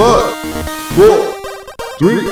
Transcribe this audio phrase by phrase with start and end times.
[0.00, 0.32] Five,
[0.96, 1.36] four,
[1.98, 2.24] three.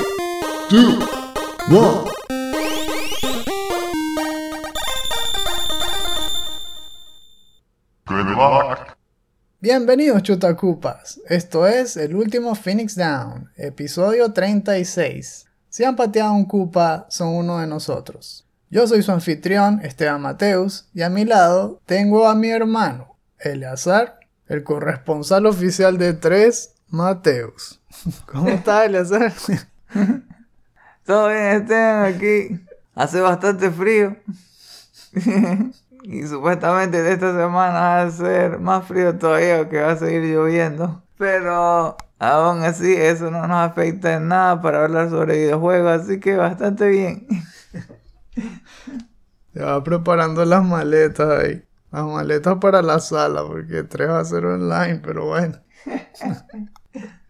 [9.59, 15.45] Bienvenidos chutacupas, esto es el último Phoenix Down, episodio 36.
[15.69, 18.47] Si han pateado un cupa, son uno de nosotros.
[18.71, 24.17] Yo soy su anfitrión, Esteban Mateus, y a mi lado tengo a mi hermano, Eleazar,
[24.47, 27.79] el corresponsal oficial de tres, Mateus.
[28.25, 29.33] ¿Cómo estás, Eleazar?
[31.05, 32.59] Todo bien, Esteban, aquí.
[32.95, 34.15] Hace bastante frío.
[36.03, 40.23] y supuestamente de esta semana va a ser más frío todavía, que va a seguir
[40.23, 41.03] lloviendo.
[41.17, 46.35] Pero aún así, eso no nos afecta en nada para hablar sobre videojuegos, así que
[46.35, 47.27] bastante bien.
[49.53, 51.63] Ya va preparando las maletas ahí.
[51.91, 55.55] Las maletas para la sala, porque tres va a ser online, pero bueno.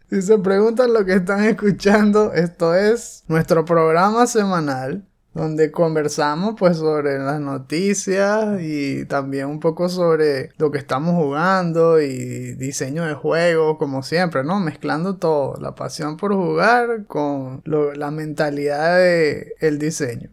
[0.09, 6.77] Si se preguntan lo que están escuchando, esto es nuestro programa semanal donde conversamos pues
[6.77, 13.13] sobre las noticias y también un poco sobre lo que estamos jugando y diseño de
[13.13, 14.59] juegos como siempre, ¿no?
[14.59, 20.31] Mezclando todo, la pasión por jugar con la mentalidad de el diseño.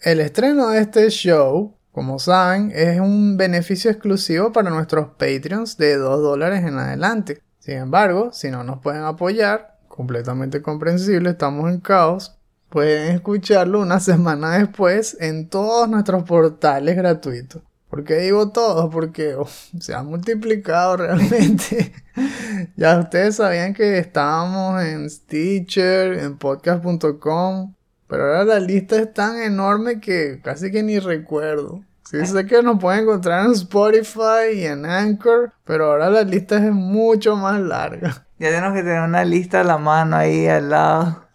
[0.00, 5.96] El estreno de este show, como saben, es un beneficio exclusivo para nuestros Patreons de
[5.96, 7.42] 2 dólares en adelante.
[7.68, 12.34] Sin embargo, si no nos pueden apoyar, completamente comprensible, estamos en caos,
[12.70, 17.62] pueden escucharlo una semana después en todos nuestros portales gratuitos.
[17.90, 18.90] ¿Por qué digo todos?
[18.90, 19.36] Porque
[19.80, 21.92] se ha multiplicado realmente.
[22.78, 27.74] ya ustedes sabían que estábamos en Stitcher, en podcast.com,
[28.06, 31.84] pero ahora la lista es tan enorme que casi que ni recuerdo.
[32.10, 36.56] Sí sé que nos pueden encontrar en Spotify y en Anchor, pero ahora la lista
[36.56, 38.24] es mucho más larga.
[38.38, 41.26] Ya tenemos que tener una lista a la mano ahí al lado.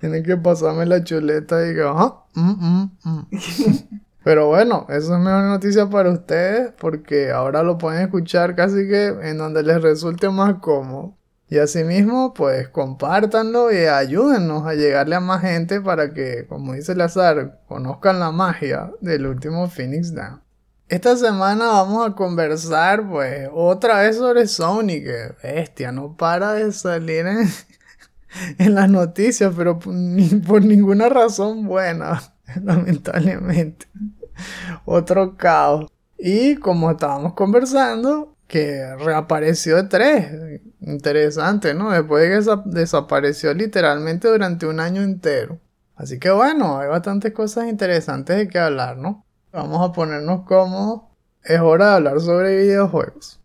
[0.00, 3.26] Tienen que pasarme la chuleta y digo, ah, mm, mm, mm".
[4.24, 9.06] Pero bueno, eso es mejor noticia para ustedes porque ahora lo pueden escuchar casi que
[9.06, 11.14] en donde les resulte más cómodo.
[11.48, 16.96] Y asimismo, pues compártanlo y ayúdennos a llegarle a más gente para que, como dice
[16.96, 20.42] Lazar, conozcan la magia del último Phoenix Down.
[20.88, 26.72] Esta semana vamos a conversar, pues, otra vez sobre Sony, que bestia, no para de
[26.72, 27.48] salir en,
[28.58, 32.22] en las noticias, pero ni por ninguna razón buena,
[32.62, 33.86] lamentablemente.
[34.84, 35.90] Otro caos.
[36.18, 40.60] Y como estábamos conversando, que reapareció de tres.
[40.80, 41.90] Interesante, ¿no?
[41.90, 45.58] Después de que desapareció literalmente durante un año entero.
[45.96, 49.24] Así que bueno, hay bastantes cosas interesantes de que hablar, ¿no?
[49.52, 51.02] Vamos a ponernos cómodos.
[51.42, 53.40] Es hora de hablar sobre videojuegos.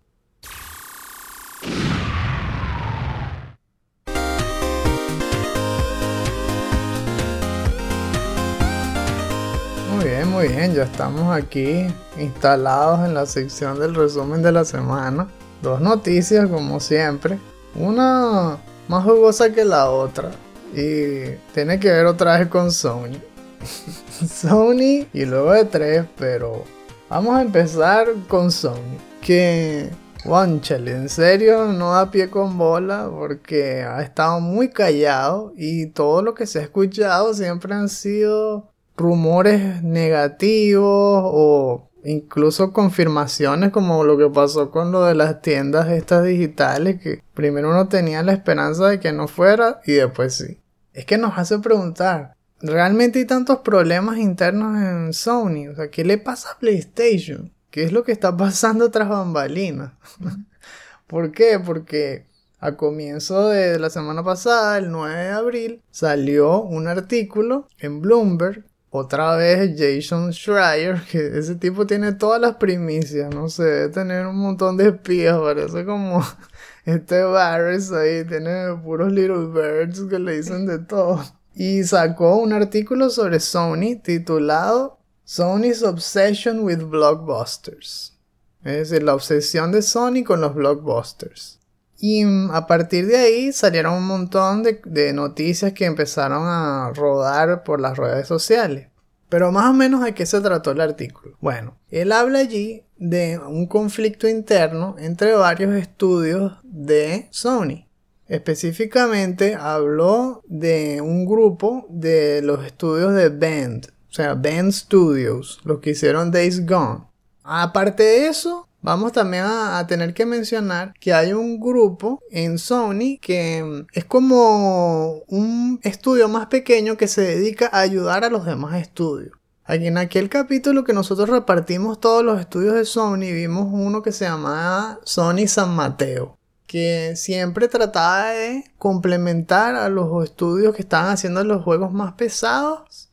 [10.22, 11.88] Bien, muy bien, ya estamos aquí
[12.20, 15.28] instalados en la sección del resumen de la semana.
[15.64, 17.40] Dos noticias como siempre,
[17.74, 20.30] una más jugosa que la otra
[20.76, 23.18] y tiene que ver otra vez con Sony.
[24.28, 26.66] Sony y luego de tres, pero
[27.10, 28.98] vamos a empezar con Sony.
[29.22, 29.90] Que,
[30.24, 36.22] Wanchale, en serio no da pie con bola porque ha estado muy callado y todo
[36.22, 38.71] lo que se ha escuchado siempre han sido
[39.02, 46.24] rumores negativos o incluso confirmaciones como lo que pasó con lo de las tiendas estas
[46.24, 50.58] digitales que primero uno tenía la esperanza de que no fuera y después sí.
[50.94, 55.70] Es que nos hace preguntar, ¿realmente hay tantos problemas internos en Sony?
[55.72, 57.52] O sea, ¿qué le pasa a PlayStation?
[57.70, 59.94] ¿Qué es lo que está pasando tras bambalinas?
[61.08, 61.60] ¿Por qué?
[61.64, 62.26] Porque
[62.60, 68.66] a comienzo de la semana pasada, el 9 de abril, salió un artículo en Bloomberg
[68.94, 74.28] otra vez Jason Schreier, que ese tipo tiene todas las primicias, no sé, debe tener
[74.28, 76.22] un montón de espías, parece como
[76.86, 81.24] este Barris ahí, tiene puros little birds que le dicen de todo.
[81.56, 88.18] Y sacó un artículo sobre Sony titulado Sony's Obsession with Blockbusters.
[88.66, 91.61] Es decir, la obsesión de Sony con los blockbusters.
[92.04, 97.80] Y a partir de ahí salieron un montón de, noticias que empezaron a rodar por
[97.80, 98.88] las redes sociales.
[99.30, 101.38] Pero más o menos de qué se trató el artículo.
[101.42, 107.86] Bueno, él habla allí de un conflicto interno entre varios estudios de Sony.
[108.28, 115.80] Específicamente habló de un grupo de los estudios de Band, o sea, Band Studios, los
[115.80, 117.04] que hicieron Days Gone.
[117.44, 123.20] Aparte de eso, Vamos también a, tener que mencionar que hay un grupo en Sony
[123.22, 128.44] que mm, es como un estudio más pequeño que se dedica a ayudar a los
[128.44, 129.34] demás estudios.
[129.66, 134.12] Aquí en aquel capítulo que nosotros repartimos todos los estudios de Sony, vimos uno que
[134.12, 141.12] se llamaba Sony San Mateo, que siempre trataba de complementar a los estudios que estaban
[141.12, 143.11] haciendo los juegos más pesados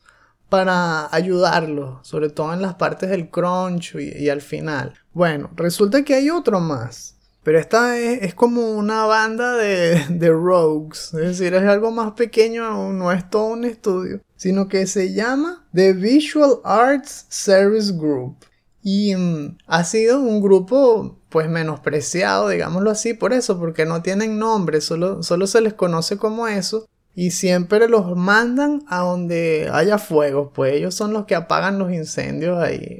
[0.49, 4.93] para ayudarlos, sobre todo en las partes del crunch y, al final.
[5.13, 7.15] Bueno, resulta que hay otro más.
[7.43, 11.13] Pero esta es, como una banda de, de, rogues.
[11.13, 14.21] Es decir, es algo más pequeño, no es todo un estudio.
[14.35, 18.35] Sino que se llama The Visual Arts Service Group.
[18.83, 24.39] Y mm, ha sido un grupo pues menospreciado, digámoslo así, por eso, porque no tienen
[24.39, 29.97] nombre, solo, solo se les conoce como eso y siempre los mandan a donde haya
[29.97, 32.97] fuego, pues ellos son los que apagan los incendios ahí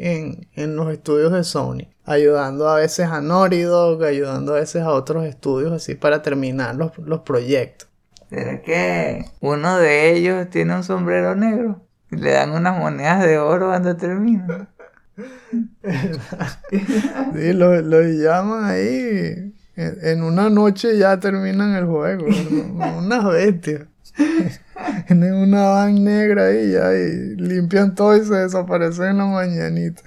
[0.56, 4.92] en, los estudios de Sony, ayudando a veces a Naughty Dog, ayudando a veces a
[4.92, 7.88] otros estudios así para terminar los, los proyectos.
[8.30, 11.82] ¿Será que uno de ellos tiene un sombrero negro?
[12.12, 14.70] Y le dan unas monedas de oro cuando termina.
[17.34, 19.54] sí, los lo llaman ahí.
[19.76, 22.26] En una noche ya terminan el juego.
[22.98, 23.88] Unas bestias.
[25.08, 30.04] Tienen una van negra ahí ya y limpian todo y se desaparecen en la mañanita.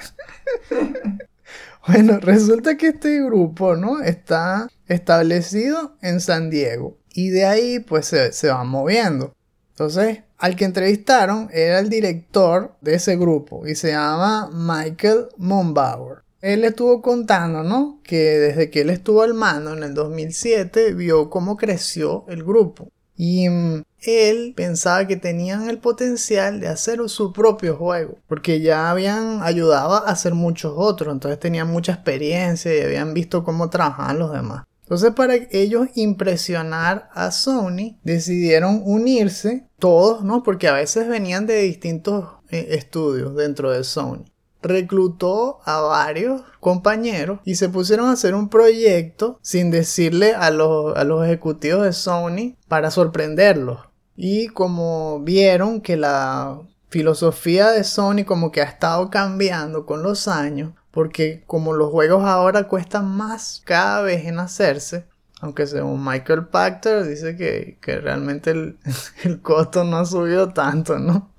[1.89, 4.01] bueno, resulta que este grupo, ¿no?
[4.01, 6.99] Está establecido en San Diego.
[7.15, 9.35] Y de ahí pues se, se van moviendo.
[9.71, 16.23] Entonces, al que entrevistaron era el director de ese grupo y se llama Michael Monbauer.
[16.41, 18.01] Él estuvo contando, ¿no?
[18.03, 22.91] Que desde que él estuvo al mando en el 2007 vio cómo creció el grupo.
[23.17, 28.91] Y mm, él pensaba que tenían el potencial de hacer su propio juego, porque ya
[28.91, 34.19] habían ayudado a hacer muchos otros, entonces tenían mucha experiencia y habían visto cómo trabajaban
[34.19, 34.65] los demás.
[34.83, 40.43] Entonces para ellos impresionar a Sony decidieron unirse todos, ¿no?
[40.43, 44.25] Porque a veces venían de distintos eh, estudios dentro de Sony
[44.63, 50.97] reclutó a varios compañeros y se pusieron a hacer un proyecto sin decirle a los,
[50.97, 53.81] a los ejecutivos de Sony para sorprenderlos.
[54.17, 56.61] Y como vieron que la
[56.91, 62.25] filosofía de Sony como que ha estado cambiando con los años, porque como los juegos
[62.25, 65.07] ahora cuestan más cada vez en hacerse,
[65.41, 68.79] aunque según Michael Pachter dice que, que realmente el,
[69.25, 71.33] el, costo no ha subido tanto, ¿no?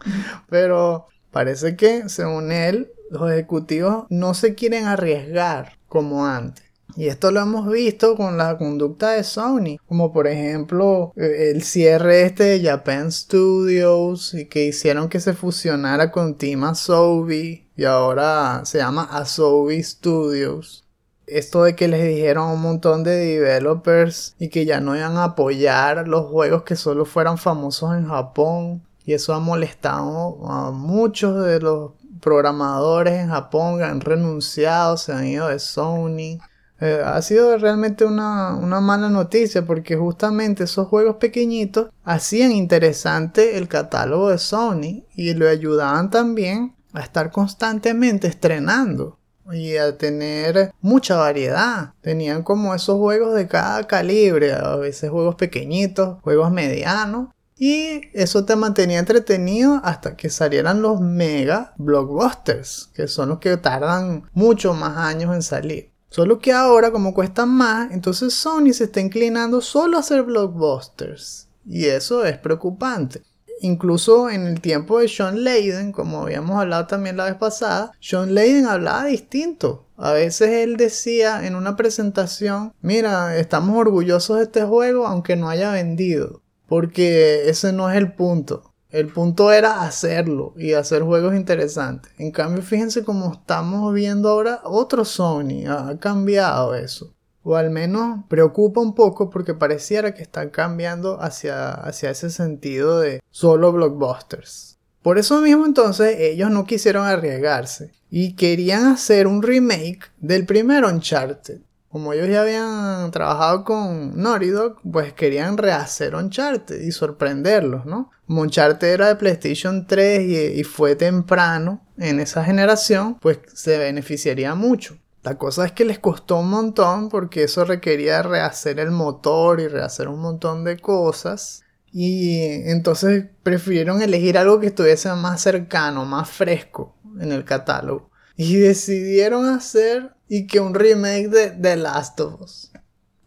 [0.49, 6.65] Pero parece que según él los ejecutivos no se quieren arriesgar como antes.
[6.95, 11.63] Y esto lo hemos visto con la conducta de Sony, como por ejemplo eh, el
[11.63, 17.83] cierre este de Japan Studios y que hicieron que se fusionara con Team Asobi y
[17.85, 20.85] ahora se llama Asobi Studios.
[21.25, 25.17] Esto de que les dijeron a un montón de developers y que ya no iban
[25.17, 28.83] a apoyar los juegos que solo fueran famosos en Japón.
[29.05, 31.91] Y eso ha molestado a muchos de los
[32.23, 36.39] programadores en Japón han renunciado, se han ido de Sony.
[36.79, 43.57] Eh, ha sido realmente una, una, mala noticia porque justamente esos juegos pequeñitos hacían interesante
[43.57, 49.19] el catálogo de Sony y le ayudaban también a estar constantemente estrenando
[49.51, 51.93] y a tener mucha variedad.
[52.01, 58.45] Tenían como esos juegos de cada calibre, a veces juegos pequeñitos, juegos medianos y eso
[58.45, 64.73] te mantenía entretenido hasta que salieran los mega blockbusters, que son los que tardan mucho
[64.73, 65.91] más años en salir.
[66.09, 71.49] Solo que ahora, como cuestan más, entonces Sony se está inclinando solo a hacer blockbusters.
[71.65, 73.23] Y eso es preocupante.
[73.61, 78.35] Incluso en el tiempo de Sean Layden, como habíamos hablado también la vez pasada, Sean
[78.35, 79.87] Layden hablaba distinto.
[79.97, 85.49] A veces él decía en una presentación, mira, estamos orgullosos de este juego aunque no
[85.49, 86.42] haya vendido.
[86.73, 88.73] Porque ese no es el punto.
[88.89, 92.11] El punto era hacerlo y hacer juegos interesantes.
[92.17, 95.67] En cambio, fíjense cómo estamos viendo ahora otro Sony.
[95.69, 97.13] Ha cambiado eso.
[97.43, 103.01] O al menos preocupa un poco porque pareciera que están cambiando hacia, hacia ese sentido
[103.01, 104.79] de solo blockbusters.
[105.03, 110.85] Por eso mismo entonces ellos no quisieron arriesgarse y querían hacer un remake del primer
[110.85, 111.61] Uncharted
[111.93, 118.09] como ellos ya habían trabajado con Naughty Dog, pues querían rehacer Uncharted y sorprenderlos, ¿no?
[118.27, 124.97] Uncharted era de PlayStation 3 y, fue temprano en esa generación, pues se beneficiaría mucho.
[125.21, 129.67] La cosa es que les costó un montón porque eso requería rehacer el motor y
[129.67, 131.61] rehacer un montón de cosas.
[131.91, 138.09] Y entonces prefirieron elegir algo que estuviese más cercano, más fresco en el catálogo.
[138.35, 142.71] Y decidieron hacer y que un remake de The Last of Us.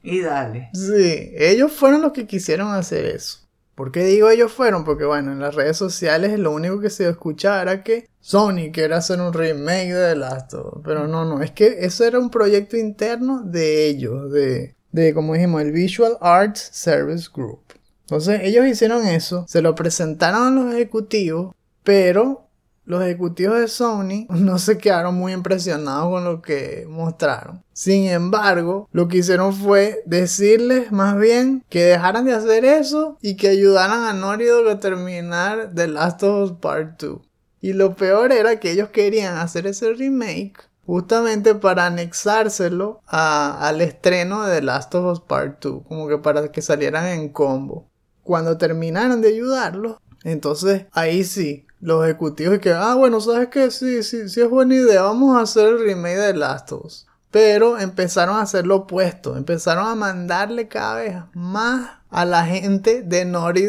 [0.03, 0.71] Y dale.
[0.75, 3.47] Sí, ellos fueron los que quisieron hacer eso.
[3.77, 4.83] ¿Por qué digo ellos fueron?
[4.85, 8.97] Porque bueno, en las redes sociales lo único que se escuchaba era que Sony quiere
[8.97, 10.83] hacer un remake de The Last of Us.
[10.85, 15.35] Pero no, no, es que eso era un proyecto interno de ellos, de, de como
[15.35, 17.61] dijimos, el Visual Arts Service Group.
[18.01, 22.46] Entonces ellos hicieron eso, se lo presentaron a los ejecutivos, pero
[22.87, 27.63] los ejecutivos de Sony no se quedaron muy impresionados con lo que mostraron.
[27.73, 33.37] Sin embargo, lo que hicieron fue decirles más bien que dejaran de hacer eso y
[33.37, 37.21] que ayudaran a Dog a terminar The Last of Us Part 2.
[37.61, 44.47] Y lo peor era que ellos querían hacer ese remake justamente para anexárselo al estreno
[44.47, 47.91] de The Last of Us Part 2, como que para que salieran en combo.
[48.23, 53.71] Cuando terminaron de ayudarlo, entonces ahí sí, los ejecutivos y que, ah, bueno, sabes que
[53.71, 57.07] sí, sí, sí es buena idea, vamos a hacer el remake de Last of Us.
[57.31, 63.03] Pero empezaron a hacer lo opuesto, empezaron a mandarle cada vez más a la gente
[63.03, 63.69] de Naughty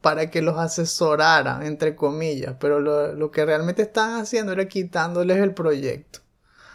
[0.00, 2.56] para que los asesorara, entre comillas.
[2.58, 6.20] Pero lo, que realmente estaban haciendo era quitándoles el proyecto.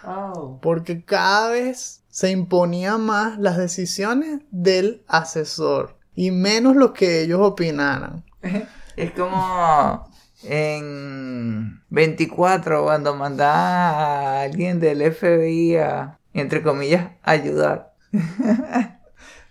[0.04, 0.60] Oh.
[0.62, 7.40] Porque cada vez se imponían más las decisiones del asesor y menos lo que ellos
[7.42, 8.24] opinaran.
[8.96, 10.09] Es como
[10.44, 17.94] en 24 cuando mandaba a alguien del FBI a, entre comillas, ayudar.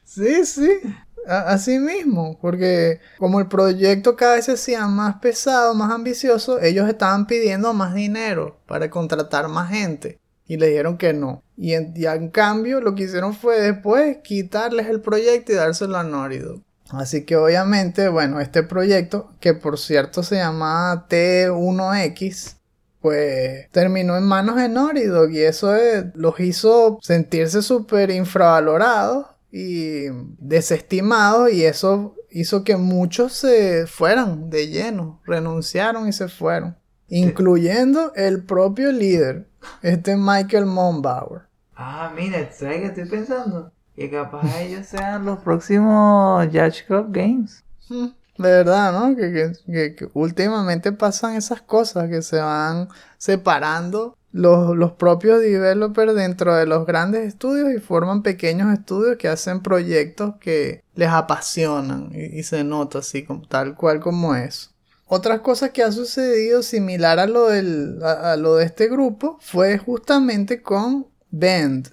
[0.04, 0.80] sí, sí.
[1.26, 6.88] Así mismo, porque como el proyecto cada vez se hacía más pesado, más ambicioso, ellos
[6.88, 11.42] estaban pidiendo más dinero para contratar más gente y le dijeron que no.
[11.56, 16.62] Y en, cambio lo que hicieron fue después quitarles el proyecto y dárselo a Norido.
[16.90, 22.56] Así que obviamente, bueno, este proyecto, que por cierto se llama T1X,
[23.00, 25.72] pues terminó en manos de Naughty y eso
[26.14, 30.06] los hizo sentirse súper infravalorados y
[30.38, 36.76] desestimados y eso hizo que muchos se fueran de lleno, renunciaron y se fueron,
[37.08, 39.48] incluyendo el propio líder,
[39.82, 41.42] este Michael Monbauer.
[41.74, 43.72] Ah, mira, ¿sabes qué estoy pensando?
[43.98, 47.64] Que capaz ellos sean los próximos Judge Club Games.
[47.88, 49.16] Hmm, de verdad, ¿no?
[49.16, 56.86] Que, últimamente pasan esas cosas, que se van separando los, propios developers dentro de los
[56.86, 63.00] grandes estudios y forman pequeños estudios que hacen proyectos que les apasionan y, se nota
[63.00, 64.70] así, como, tal cual como es.
[65.06, 69.76] Otras cosas que ha sucedido similar a lo, del, a lo de este grupo fue
[69.76, 71.88] justamente con Bend.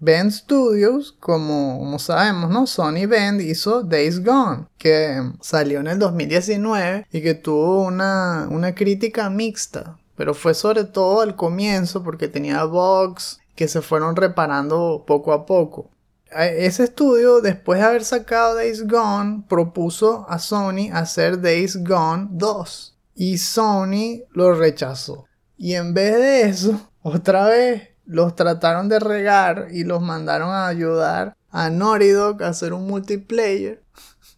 [0.00, 2.66] Bend Studios, como, sabemos, ¿no?
[2.66, 8.74] Sony Bend hizo Days Gone, que salió en el 2019 y que tuvo una, una
[8.74, 15.04] crítica mixta, pero fue sobre todo al comienzo porque tenía bugs que se fueron reparando
[15.06, 15.90] poco a poco.
[16.32, 22.96] Ese estudio, después de haber sacado Days Gone, propuso a Sony hacer Days Gone 2
[23.16, 25.26] y Sony lo rechazó.
[25.58, 30.66] Y en vez de eso, otra vez los trataron de regar y los mandaron a
[30.66, 33.82] ayudar a Noridog a hacer un multiplayer.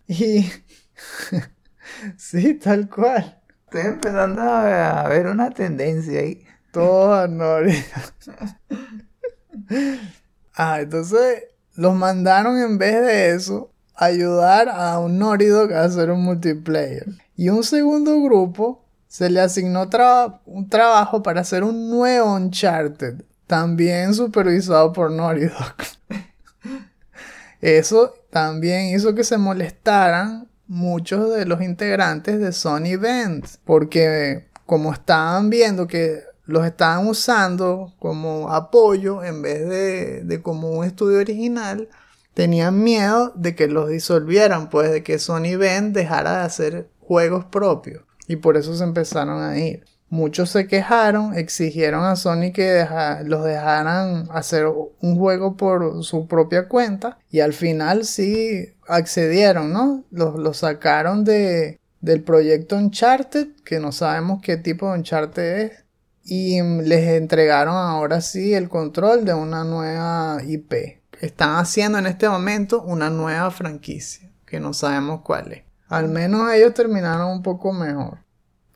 [0.08, 0.50] Y
[2.18, 3.40] sí, tal cual.
[3.64, 6.44] Estoy empezando a ver una tendencia ahí.
[6.70, 7.82] Todo a Noridog.
[10.54, 16.10] ah, entonces los mandaron en vez de eso a ayudar a un Noridog a hacer
[16.10, 17.06] un multiplayer.
[17.36, 19.88] Y un segundo grupo se le asignó
[20.44, 25.50] un trabajo para hacer un nuevo Uncharted también supervisado por Naughty
[27.60, 34.90] Eso también hizo que se molestaran muchos de los integrantes de Sony Bend, porque como
[34.90, 41.18] estaban viendo que los estaban usando como apoyo en vez de, de como un estudio
[41.18, 41.90] original,
[42.32, 47.44] tenían miedo de que los disolvieran, pues de que Sony Bend dejara de hacer juegos
[47.44, 48.02] propios.
[48.26, 49.84] Y por eso se empezaron a ir.
[50.12, 52.86] Muchos se quejaron, exigieron a Sony que
[53.24, 60.04] los dejaran hacer un juego por su propia cuenta y al final sí accedieron, ¿no?
[60.10, 65.84] Los, sacaron de, del proyecto Uncharted, que no sabemos qué tipo de Uncharted es,
[66.22, 71.00] y les entregaron ahora sí el control de una nueva IP.
[71.22, 75.62] Están haciendo en este momento una nueva franquicia, que no sabemos cuál es.
[75.88, 78.21] Al menos ellos terminaron un poco mejor.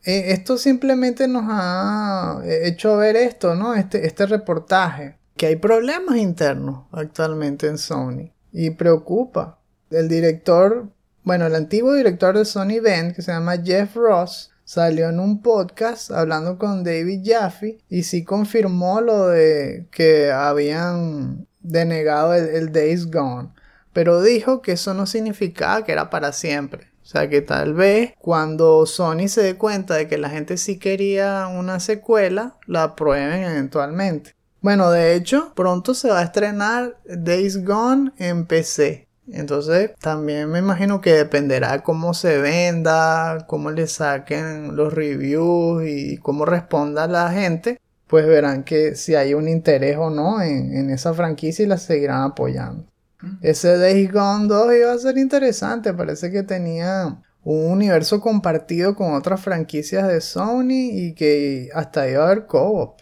[0.07, 3.75] Eh, esto simplemente nos ha eh, hecho ver esto, ¿no?
[3.75, 9.59] Este, este reportaje, que hay problemas internos actualmente en Sony y preocupa.
[9.89, 10.87] El director,
[11.25, 15.41] bueno, el antiguo director de Sony Bend, que se llama Jeff Ross, salió en un
[15.41, 23.11] podcast hablando con David Jaffe y sí confirmó lo de que habían denegado el Days
[23.11, 23.49] Gone.
[23.91, 26.87] Pero dijo que eso no significaba que era para siempre.
[27.07, 30.77] O sea que tal vez cuando Sony se dé cuenta de que la gente sí
[30.77, 34.35] quería una secuela, la aprueben eventualmente.
[34.59, 39.07] Bueno, de hecho, pronto se va a estrenar Days Gone en PC.
[39.31, 46.17] Entonces, también me imagino que dependerá cómo se venda, cómo le saquen los reviews y
[46.17, 47.79] cómo responda la gente.
[48.07, 52.23] Pues verán que si hay un interés o no en, esa franquicia y la seguirán
[52.23, 52.83] apoyando.
[53.41, 55.93] Ese Days Gone 2 iba a ser interesante.
[55.93, 62.23] Parece que tenía un universo compartido con otras franquicias de Sony y que hasta iba
[62.23, 62.99] a haber co-op.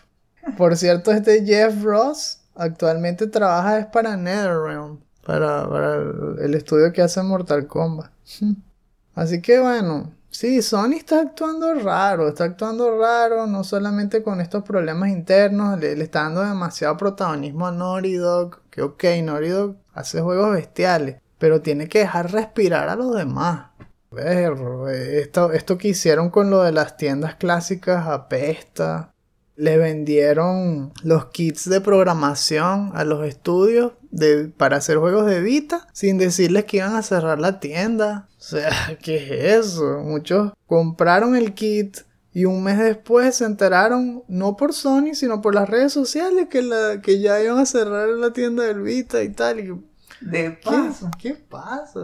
[0.57, 5.95] Por cierto, este Jeff Ross actualmente trabaja es para NetherRealm, para, para
[6.41, 8.11] el estudio que hace Mortal Kombat.
[9.15, 14.63] Así que bueno, sí, Sony está actuando raro, está actuando raro, no solamente con estos
[14.63, 19.77] problemas internos, le, le está dando demasiado protagonismo a Naughty Dog, que ok, Naughty Dog
[19.95, 23.71] hace juegos bestiales, pero tiene que dejar respirar a los demás.
[24.17, 29.15] Esto, esto que hicieron con lo de las tiendas clásicas apesta
[29.55, 35.87] le vendieron los kits de programación a los estudios de, para hacer juegos de Vita
[35.93, 38.27] sin decirles que iban a cerrar la tienda.
[38.45, 38.69] O sea,
[39.01, 40.01] ¿qué es eso?
[40.03, 42.01] Muchos compraron el kit
[42.35, 46.61] y un mes después se enteraron, no por Sony, sino por las redes sociales, que,
[46.61, 49.61] la, que ya iban a cerrar la tienda del Vita y tal.
[49.61, 49.85] Y,
[50.19, 51.09] De paso.
[51.17, 52.01] ¿Qué, ¿Qué pasa?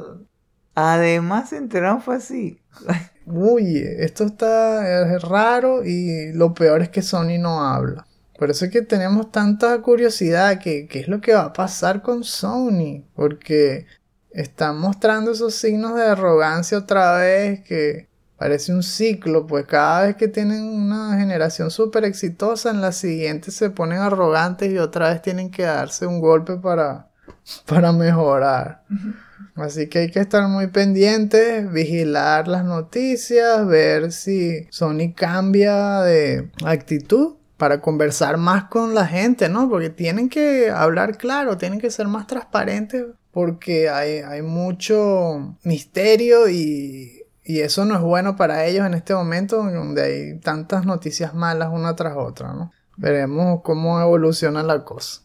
[0.74, 2.62] Además se enteraron fue así.
[3.26, 8.08] Uy, esto está es raro y lo peor es que Sony no habla.
[8.40, 12.02] Por eso es que tenemos tanta curiosidad que qué es lo que va a pasar
[12.02, 13.04] con Sony.
[13.16, 13.86] Porque
[14.30, 18.11] están mostrando esos signos de arrogancia otra vez que
[18.42, 19.46] parece un ciclo.
[19.46, 24.74] Pues cada vez que tienen una generación súper exitosa, en la siguiente se ponen arrogantes
[24.74, 27.08] y otra vez tienen que darse un golpe para,
[27.68, 28.82] para mejorar.
[29.54, 36.50] Así que hay que estar muy pendientes, vigilar las noticias, ver si Sony cambia de
[36.66, 39.70] actitud para conversar más con la gente, ¿no?
[39.70, 46.50] Porque tienen que hablar claro, tienen que ser más transparentes porque hay, hay mucho misterio
[46.50, 47.21] y,
[47.52, 51.70] y eso no es bueno para ellos en este momento donde hay tantas noticias malas
[51.74, 52.72] una tras otra, ¿no?
[52.96, 55.24] Veremos cómo evoluciona la cosa.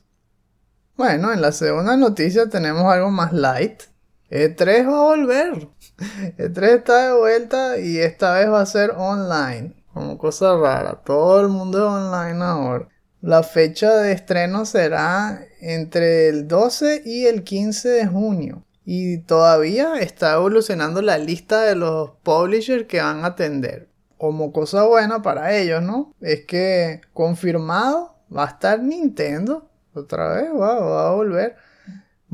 [0.97, 3.83] Bueno, en la segunda noticia tenemos algo más light.
[4.29, 5.69] E3 va a volver.
[6.37, 9.85] E3 está de vuelta y esta vez va a ser online.
[9.95, 11.01] Como cosa rara.
[11.05, 12.89] Todo el mundo es online ahora.
[13.21, 18.66] La fecha de estreno será entre el 12 y el 15 de junio.
[18.89, 23.89] Y todavía está evolucionando la lista de los publishers que van a atender.
[24.17, 26.15] Como cosa buena para ellos, ¿no?
[26.21, 29.69] Es que confirmado va a estar Nintendo.
[29.93, 31.57] Otra vez va, va a volver.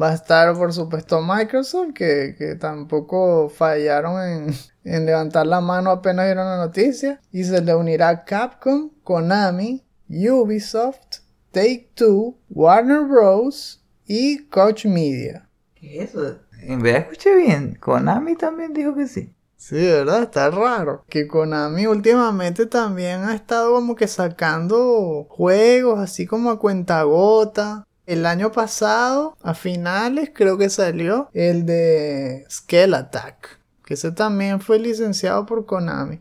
[0.00, 6.26] Va a estar, por supuesto, Microsoft, que, tampoco fallaron en, en, levantar la mano apenas
[6.26, 7.18] vieron la noticia.
[7.32, 13.82] Y se le unirá Capcom, Konami, Ubisoft, Take Two, Warner Bros.
[14.04, 15.48] y Coach Media.
[15.82, 16.38] ¿Qué es eso?
[16.60, 17.76] En verdad escuché bien.
[17.80, 19.34] Konami también dijo que sí.
[19.56, 20.22] Sí, ¿verdad?
[20.22, 21.04] Está raro.
[21.08, 27.84] Que Konami últimamente también ha estado como que sacando juegos así como a cuentagota.
[28.06, 33.58] El año pasado, a finales, creo que salió el de Scale Attack.
[33.84, 36.20] Que ese también fue licenciado por Konami.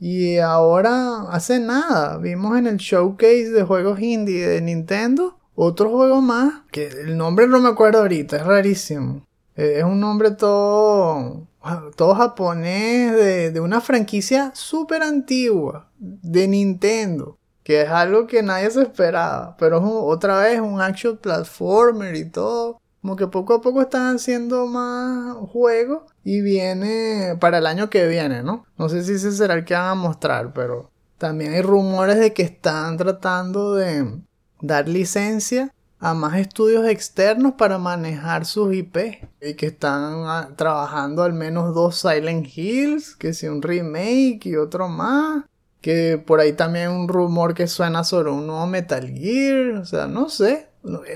[0.00, 6.20] Y ahora, hace nada, vimos en el showcase de juegos indie de Nintendo otro juego
[6.20, 6.62] más.
[6.70, 9.26] Que el nombre no me acuerdo ahorita, es rarísimo.
[9.56, 11.48] Es un nombre todo,
[11.96, 18.70] todo japonés de, de una franquicia súper antigua de Nintendo que es algo que nadie
[18.70, 22.80] se esperaba, pero es otra vez un action platformer y todo.
[23.02, 28.06] Como que poco a poco están haciendo más juegos y viene para el año que
[28.06, 28.64] viene, ¿no?
[28.78, 32.32] No sé si ese será el que van a mostrar, pero también hay rumores de
[32.32, 34.20] que están tratando de
[34.60, 38.96] dar licencia a más estudios externos para manejar sus IP
[39.40, 44.56] y que están ah, trabajando al menos dos Silent Hills, que si un remake y
[44.56, 45.44] otro más
[45.80, 50.08] que por ahí también un rumor que suena sobre un nuevo Metal Gear, o sea,
[50.08, 50.68] no sé,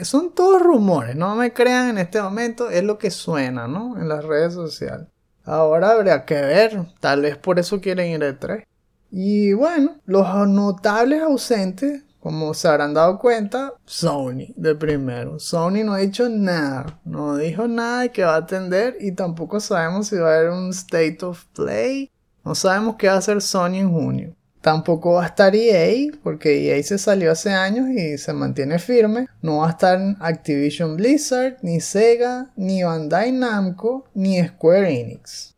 [0.03, 4.01] son todos rumores, no me crean en este momento, es lo que suena, ¿no?
[4.01, 5.09] En las redes sociales.
[5.45, 8.65] Ahora habría que ver, tal vez por eso quieren ir de tres.
[9.11, 15.39] Y bueno, los notables ausentes, como se habrán dado cuenta, Sony de primero.
[15.39, 19.59] Sony no ha dicho nada, no dijo nada de que va a atender y tampoco
[19.59, 22.11] sabemos si va a haber un state of play
[22.45, 24.37] No sabemos qué va a hacer Sony en junio.
[24.61, 29.27] Tampoco va a estar EA, porque EA se salió hace años y se mantiene firme.
[29.41, 35.50] No va a estar Activision Blizzard, ni Sega, ni Bandai Namco, ni Square Enix.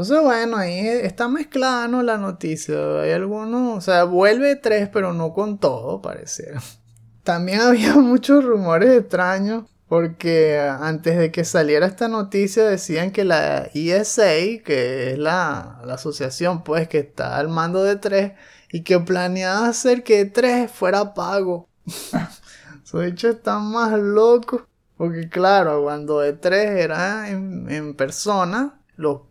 [0.00, 2.02] Entonces, bueno, ahí está mezclada ¿no?
[2.02, 3.02] la noticia.
[3.02, 6.62] Hay algunos, o sea, vuelve tres, pero no con todo, pareciera.
[7.22, 13.68] También había muchos rumores extraños porque antes de que saliera esta noticia decían que la
[13.74, 18.32] ESA, que es la, asociación pues que está al mando de 3
[18.72, 21.68] y que planeaba hacer que 3 fuera pago.
[22.84, 24.62] Esos dicho están más locos.
[24.96, 28.79] Porque claro, cuando E3 era en, en persona,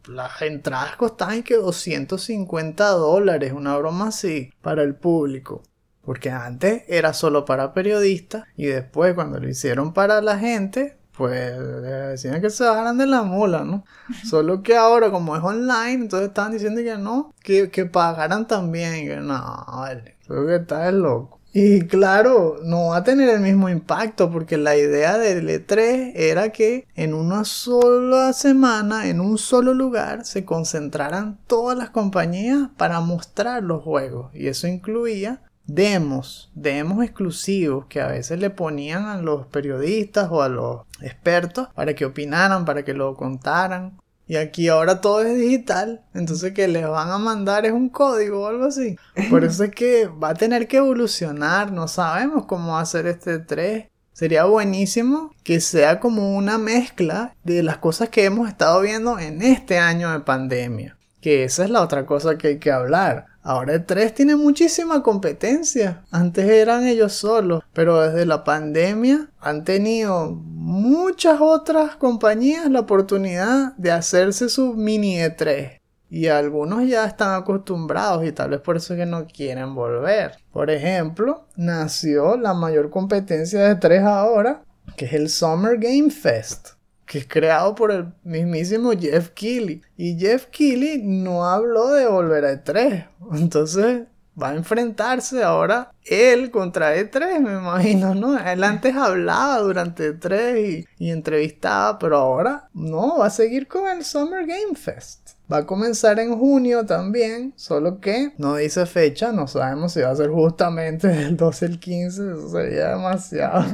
[0.07, 5.63] las entradas costaban que 250 dólares, una broma así, para el público.
[6.01, 11.53] Porque antes era solo para periodistas y después cuando lo hicieron para la gente, pues
[11.81, 13.83] decían que se bajaran de la mula, ¿no?
[14.23, 19.05] Solo que ahora como es online, entonces estaban diciendo que no, que, que pagaran también.
[19.05, 21.38] Que no, vale, creo que está loco.
[21.51, 26.49] Y claro, no va a tener el mismo impacto porque la idea del E3 era
[26.49, 32.99] que en una sola semana, en un solo lugar, se concentraran todas las compañías para
[32.99, 34.33] mostrar los juegos.
[34.35, 40.41] Y eso incluía demos, demos exclusivos que a veces le ponían a los periodistas o
[40.41, 43.97] a los expertos para que opinaran, para que lo contaran.
[44.29, 48.41] Y aquí ahora todo es digital, entonces que les van a mandar es un código
[48.41, 48.95] o algo así.
[49.31, 53.87] Por eso es que va a tener que evolucionar, no sabemos cómo hacer este 3.
[54.13, 59.41] Sería buenísimo que sea como una mezcla de las cosas que hemos estado viendo en
[59.41, 60.95] este año de pandemia.
[61.21, 63.25] Que esa es la otra cosa que hay que hablar.
[63.49, 66.03] Ahora el 3 tiene muchísima competencia.
[66.11, 73.73] Antes eran ellos solos, pero desde la pandemia han tenido muchas otras compañías la oportunidad
[73.75, 75.79] de hacerse su mini E3.
[76.11, 80.33] Y algunos ya están acostumbrados y tal vez por eso es que no quieren volver.
[80.53, 84.61] Por ejemplo, nació la mayor competencia de 3 ahora,
[84.95, 86.78] que es el Summer Game Fest
[87.09, 89.81] que es creado por el mismísimo Jeff Keighley.
[89.97, 93.07] Y Jeff Keighley no habló de volver a E3.
[93.33, 94.03] Entonces
[94.39, 98.37] va a enfrentarse ahora él contra E3, me imagino, ¿no?
[98.37, 103.87] Él antes hablaba durante E3 y, y entrevistaba, pero ahora no, va a seguir con
[103.89, 105.31] el Summer Game Fest.
[105.51, 110.11] Va a comenzar en junio también, solo que no dice fecha, no sabemos si va
[110.11, 113.65] a ser justamente del 12 al 15, eso sería demasiado.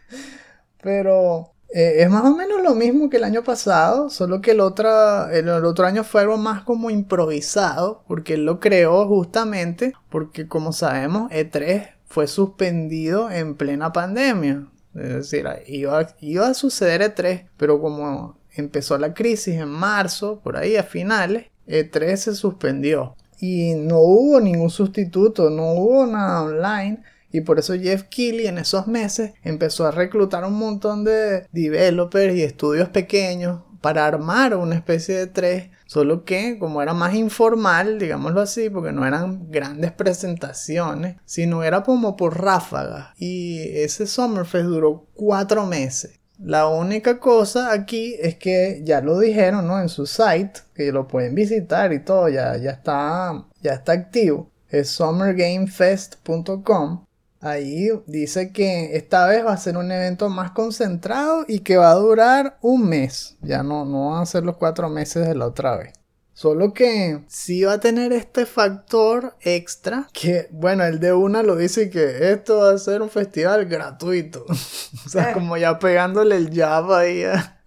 [0.82, 4.60] Pero eh, es más o menos lo mismo que el año pasado, solo que el
[4.60, 10.46] otro, el, otro año fue algo más como improvisado, porque él lo creó justamente porque
[10.46, 14.68] como sabemos E3 fue suspendido en plena pandemia.
[14.94, 20.56] Es decir, iba, iba a suceder E3, pero como empezó la crisis en marzo, por
[20.56, 23.16] ahí a finales, E3 se suspendió.
[23.40, 27.02] Y no hubo ningún sustituto, no hubo nada online.
[27.34, 32.36] Y por eso Jeff Keighley en esos meses empezó a reclutar un montón de developers
[32.36, 37.98] y estudios pequeños para armar una especie de tres, solo que como era más informal,
[37.98, 43.08] digámoslo así, porque no eran grandes presentaciones, sino era como por ráfagas.
[43.18, 46.20] Y ese Summerfest duró cuatro meses.
[46.38, 49.80] La única cosa aquí es que ya lo dijeron, ¿no?
[49.80, 54.52] En su site, que lo pueden visitar y todo, ya, ya, está, ya está activo.
[54.68, 57.03] Es summergamefest.com
[57.44, 61.90] Ahí dice que esta vez va a ser un evento más concentrado y que va
[61.90, 63.36] a durar un mes.
[63.42, 65.92] Ya no, no van a ser los cuatro meses de la otra vez.
[66.32, 71.56] Solo que sí va a tener este factor extra que, bueno, el de una lo
[71.56, 74.46] dice que esto va a ser un festival gratuito.
[74.48, 75.34] o sea, eh.
[75.34, 77.60] como ya pegándole el Java ahí a,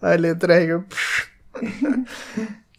[0.00, 0.86] E3.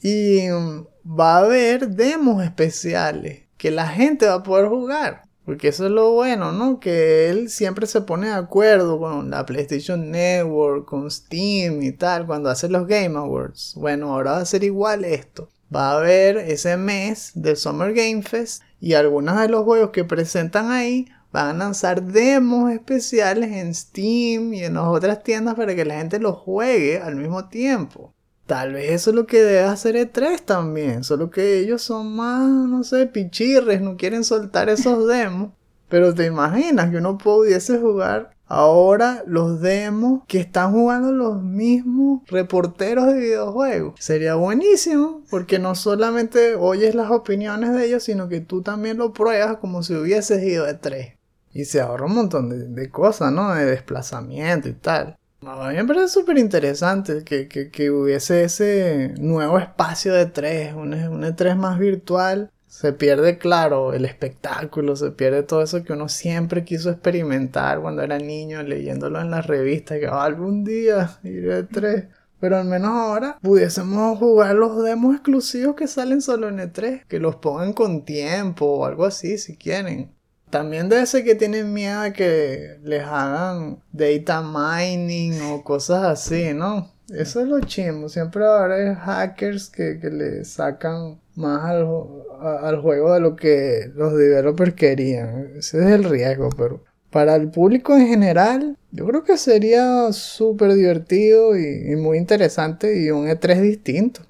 [0.01, 0.87] y mm,
[1.19, 5.29] va a haber demos especiales que la gente va a poder jugar.
[5.51, 6.79] Porque eso es lo bueno, ¿no?
[6.79, 12.25] Que él siempre se pone de acuerdo con la PlayStation Network, con Steam y tal,
[12.25, 13.73] cuando hace los Game Awards.
[13.75, 15.49] Bueno, ahora va a ser igual esto.
[15.75, 20.05] Va a haber ese mes del Summer Game Fest y algunos de los juegos que
[20.05, 25.75] presentan ahí van a lanzar demos especiales en Steam y en las otras tiendas para
[25.75, 28.13] que la gente los juegue al mismo tiempo.
[28.51, 31.05] Tal vez eso es lo que debe hacer E3 también.
[31.05, 35.51] Solo que ellos son más, no sé, pichirres, no quieren soltar esos demos.
[35.87, 42.23] Pero te imaginas que uno pudiese jugar ahora los demos que están jugando los mismos
[42.27, 43.93] reporteros de videojuegos.
[43.99, 49.13] Sería buenísimo porque no solamente oyes las opiniones de ellos, sino que tú también lo
[49.13, 51.15] pruebas como si hubieses ido E3.
[51.53, 53.55] Y se ahorra un montón de, de cosas, ¿no?
[53.55, 55.17] De desplazamiento y tal.
[55.43, 60.93] A mí me parece súper interesante que, que, hubiese ese nuevo espacio de 3, un,
[60.93, 62.51] un E3 más virtual.
[62.67, 68.03] Se pierde, claro, el espectáculo, se pierde todo eso que uno siempre quiso experimentar cuando
[68.03, 72.09] era niño, leyéndolo en las revistas, que ah, algún día iré a E3.
[72.39, 77.19] Pero al menos ahora pudiésemos jugar los demos exclusivos que salen solo en E3, que
[77.19, 80.11] los pongan con tiempo o algo así si quieren.
[80.51, 86.53] También de ese que tienen miedo de que les hagan data mining o cosas así,
[86.53, 86.91] ¿no?
[87.09, 88.09] Eso es lo chimo.
[88.09, 91.87] Siempre habrá hackers que, le sacan más al,
[92.41, 95.53] al, juego de lo que los developers querían.
[95.57, 100.73] Ese es el riesgo, pero para el público en general, yo creo que sería súper
[100.73, 104.21] divertido y, y, muy interesante y un E3 distinto.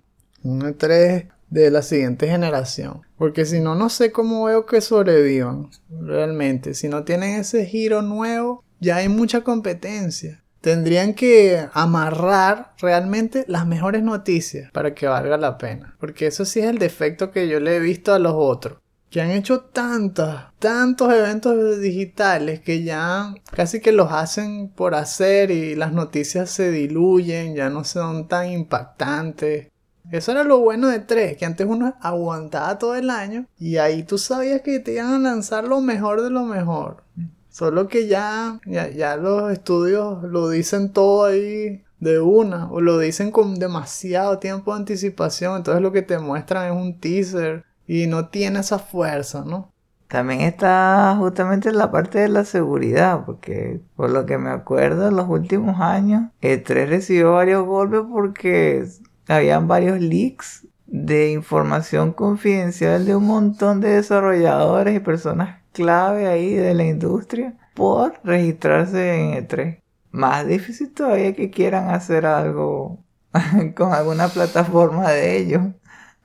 [0.43, 3.02] Un E3 de la siguiente generación.
[3.18, 6.74] Porque si no, no sé cómo veo que sobrevivan realmente.
[6.74, 10.44] Si no tienen ese giro nuevo, ya hay mucha competencia.
[10.62, 15.96] Tendrían que amarrar realmente las mejores noticias para que valga la pena.
[16.00, 18.78] Porque eso sí es el defecto que yo le he visto a los otros.
[19.10, 25.52] Que han hecho tantos, tantos eventos digitales que ya casi que los hacen por hacer
[25.52, 29.70] y las noticias se diluyen, ya no son tan impactantes.
[30.12, 34.04] Eso era lo bueno de 3, que antes uno aguantaba todo el año y ahí
[34.04, 37.04] tú sabías que te iban a lanzar lo mejor de lo mejor.
[37.50, 43.32] Solo que ya, ya, los estudios lo dicen todo ahí de una o lo dicen
[43.32, 48.28] con demasiado tiempo de anticipación, entonces lo que te muestran es un teaser y no
[48.30, 49.71] tiene esa fuerza, ¿no?
[50.08, 55.15] También está justamente la parte de la seguridad, porque por lo que me acuerdo en
[55.15, 58.86] los últimos años, el 3 recibió varios golpes porque
[59.27, 66.53] habían varios leaks de información confidencial de un montón de desarrolladores y personas clave ahí
[66.53, 69.81] de la industria por registrarse en E3.
[70.12, 72.99] Más difícil todavía que quieran hacer algo
[73.75, 75.62] con alguna plataforma de ellos.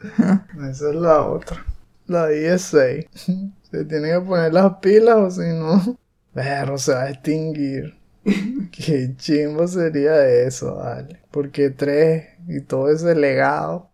[0.70, 1.64] Esa es la otra.
[2.06, 2.78] La ESA.
[3.70, 5.98] Se tiene que poner las pilas o si no,
[6.32, 7.98] perro se va a extinguir.
[8.70, 11.20] Qué chimbo sería eso, vale.
[11.30, 13.90] Porque tres y todo ese legado.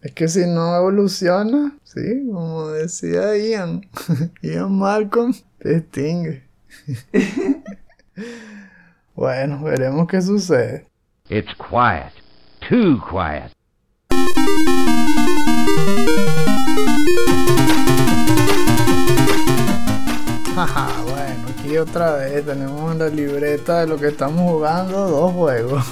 [0.00, 3.82] Es que si no evoluciona, sí, como decía Ian,
[4.42, 6.42] Ian Malcolm, te extingue.
[9.14, 10.86] bueno, veremos qué sucede.
[11.28, 12.12] It's quiet,
[12.68, 13.52] too quiet.
[20.54, 25.84] bueno, aquí otra vez tenemos la libreta de lo que estamos jugando, dos juegos.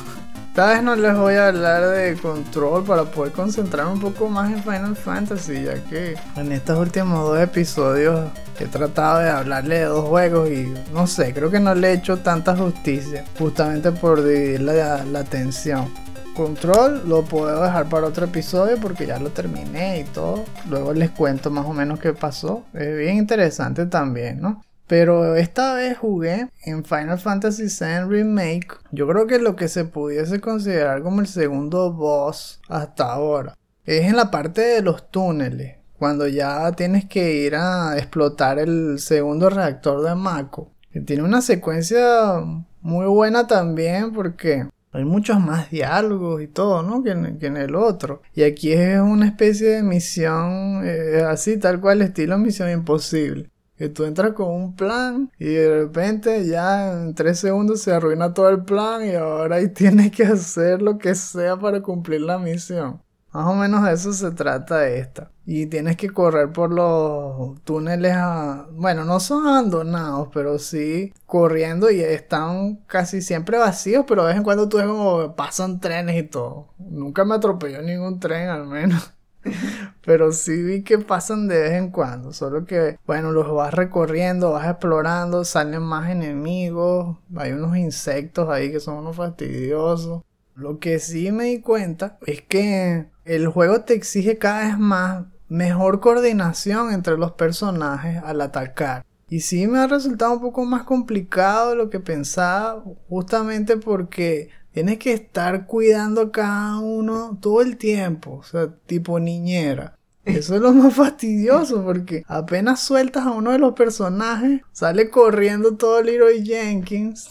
[0.50, 4.50] Esta vez no les voy a hablar de control para poder concentrarme un poco más
[4.50, 9.84] en Final Fantasy, ya que en estos últimos dos episodios he tratado de hablarle de
[9.84, 14.24] dos juegos y no sé, creo que no le he hecho tanta justicia, justamente por
[14.24, 15.88] dividir la, la atención.
[16.34, 20.44] Control lo puedo dejar para otro episodio porque ya lo terminé y todo.
[20.68, 22.64] Luego les cuento más o menos qué pasó.
[22.74, 24.62] Es bien interesante también, ¿no?
[24.90, 28.70] Pero esta vez jugué en Final Fantasy VII Remake.
[28.90, 33.56] Yo creo que lo que se pudiese considerar como el segundo boss hasta ahora.
[33.84, 35.76] Es en la parte de los túneles.
[35.96, 40.72] Cuando ya tienes que ir a explotar el segundo reactor de Mako.
[40.90, 42.40] Que tiene una secuencia
[42.80, 47.04] muy buena también porque hay muchos más diálogos y todo, ¿no?
[47.04, 48.22] Que en, el otro.
[48.34, 53.50] Y aquí es una especie de misión eh, así, tal cual, estilo Misión Imposible
[53.80, 58.34] que tú entras con un plan y de repente ya en tres segundos se arruina
[58.34, 62.38] todo el plan y ahora ahí tienes que hacer lo que sea para cumplir la
[62.38, 63.00] misión.
[63.32, 65.30] Más o menos de eso se trata esta.
[65.46, 68.66] Y tienes que correr por los túneles, a...
[68.72, 74.36] bueno, no son abandonados, pero sí corriendo y están casi siempre vacíos, pero de vez
[74.36, 76.74] en cuando tú ves como pasan trenes y todo.
[76.78, 79.14] Nunca me atropelló ningún tren al menos.
[80.04, 82.32] Pero sí vi que pasan de vez en cuando.
[82.32, 87.18] Solo que, bueno, los vas recorriendo, vas explorando, salen más enemigos.
[87.36, 90.22] Hay unos insectos ahí que son unos fastidiosos.
[90.54, 95.26] Lo que sí me di cuenta es que el juego te exige cada vez más
[95.48, 99.04] mejor coordinación entre los personajes al atacar.
[99.28, 104.50] Y sí me ha resultado un poco más complicado de lo que pensaba, justamente porque
[104.72, 109.96] Tienes que estar cuidando a cada uno todo el tiempo, o sea, tipo niñera.
[110.24, 115.76] Eso es lo más fastidioso porque apenas sueltas a uno de los personajes, sale corriendo
[115.76, 117.28] todo Leroy Jenkins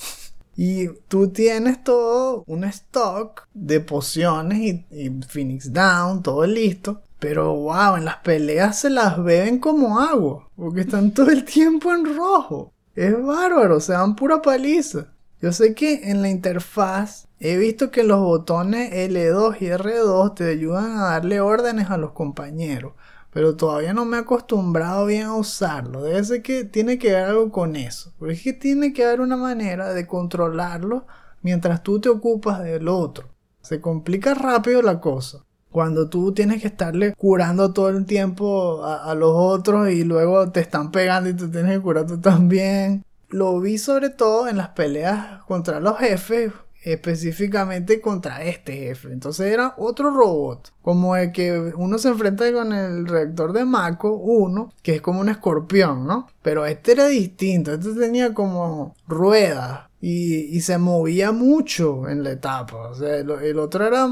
[0.56, 7.02] y tú tienes todo un stock de pociones y, y, Phoenix Down, todo listo.
[7.20, 11.94] Pero wow, en las peleas se las beben como agua porque están todo el tiempo
[11.94, 12.74] en rojo.
[12.96, 15.08] Es bárbaro, se dan pura paliza.
[15.42, 20.50] Yo sé que en la interfaz he visto que los botones L2 y R2 te
[20.50, 22.92] ayudan a darle órdenes a los compañeros,
[23.32, 26.04] pero todavía no me he acostumbrado bien a usarlo.
[26.04, 29.22] Debe ser que tiene que ver algo con eso, porque es que tiene que haber
[29.22, 31.08] una manera de controlarlo
[31.42, 33.30] mientras tú te ocupas del otro.
[33.62, 35.46] Se complica rápido la cosa.
[35.72, 40.52] Cuando tú tienes que estarle curando todo el tiempo a, a los otros y luego
[40.52, 43.06] te están pegando y tú tienes que curar tú también.
[43.30, 46.52] Lo vi sobre todo en las peleas contra los jefes,
[46.84, 49.12] específicamente contra este jefe.
[49.12, 54.14] Entonces era otro robot, como el que uno se enfrenta con el reactor de Mako
[54.14, 56.28] 1, que es como un escorpión, ¿no?
[56.42, 62.90] Pero este era distinto, este tenía como ruedas y, se movía mucho en la etapa.
[62.90, 64.08] O sea, el, el otro era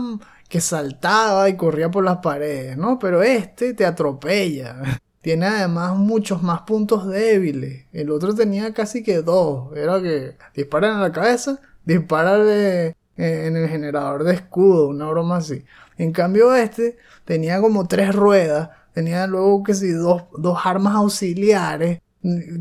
[0.49, 2.99] que saltaba y corría por las paredes, ¿no?
[2.99, 5.01] Pero este te atropella.
[5.28, 7.84] Tiene además muchos más puntos débiles.
[7.92, 9.76] El otro tenía casi que dos.
[9.76, 15.36] Era que dispara en la cabeza, dispara eh, en el generador de escudo, una broma
[15.36, 15.66] así.
[15.98, 22.00] En cambio este tenía como tres ruedas, tenía luego que si dos, dos armas auxiliares,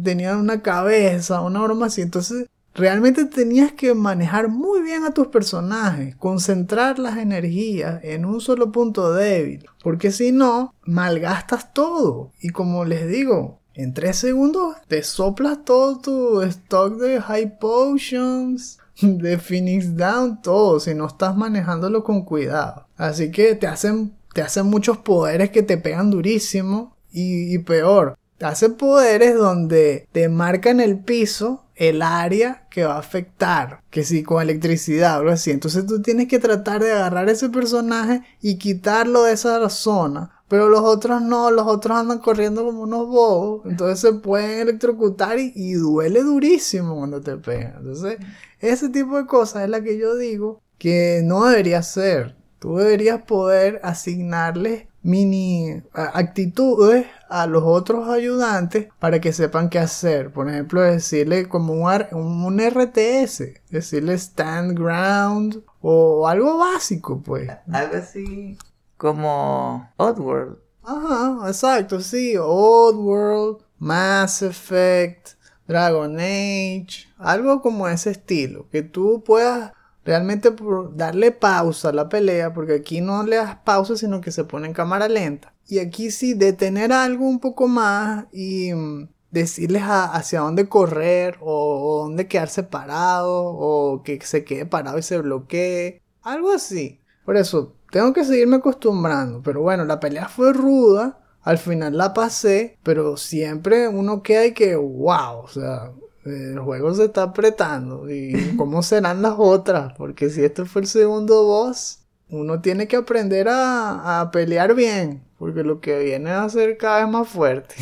[0.03, 2.03] tenía una cabeza, una broma así.
[2.03, 8.43] Entonces Realmente tenías que manejar muy bien a tus personajes, concentrar las energías en un
[8.43, 12.33] solo punto débil, porque si no, malgastas todo.
[12.39, 18.79] Y como les digo, en 3 segundos te soplas todo tu stock de high potions,
[19.01, 22.89] de Phoenix Down, todo, si no estás manejándolo con cuidado.
[22.99, 28.19] Así que te hacen, te hacen muchos poderes que te pegan durísimo y, y peor.
[28.37, 34.03] Te hacen poderes donde te marcan el piso el área que va a afectar, que
[34.03, 35.51] si con electricidad o algo así.
[35.51, 40.33] Entonces tú tienes que tratar de agarrar ese personaje y quitarlo de esa zona.
[40.49, 43.67] Pero los otros no, los otros andan corriendo como unos bobos.
[43.67, 47.75] Entonces se pueden electrocutar y, duele durísimo cuando te pegan.
[47.79, 48.19] Entonces,
[48.61, 52.37] ese tipo de cosas es la que yo digo que no debería ser.
[52.59, 60.33] Tú deberías poder asignarle mini actitudes a los otros ayudantes para que sepan qué hacer.
[60.33, 67.49] Por ejemplo, decirle como un, un RTS, decirle stand ground o algo básico, pues.
[67.73, 68.59] Algo así
[68.97, 70.59] como Oddworld.
[70.83, 75.31] Ajá, exacto, sí, Oddworld, Mass Effect,
[75.67, 79.73] Dragon Age, algo como ese estilo, que tú puedas
[80.07, 84.31] realmente por darle pausa a la pelea, porque aquí no le das pausa, sino que
[84.31, 85.53] se pone en cámara lenta.
[85.67, 92.05] Y aquí sí, detener algo un poco más y mm, decirles hacia dónde correr o,
[92.05, 96.03] dónde quedarse parado o que se quede parado y se bloquee.
[96.23, 97.01] Algo así.
[97.25, 99.43] Por eso, tengo que seguirme acostumbrando.
[99.43, 101.19] Pero bueno, la pelea fue ruda.
[101.43, 105.93] Al final la pasé, pero siempre uno queda y que, wow, o sea,
[106.27, 108.11] el juego se está apretando.
[108.11, 109.93] ¿Y cómo serán las otras?
[109.97, 115.23] Porque si este fue el segundo boss, uno tiene que aprender a, pelear bien.
[115.39, 117.75] Porque lo que viene a ser cada vez más fuerte.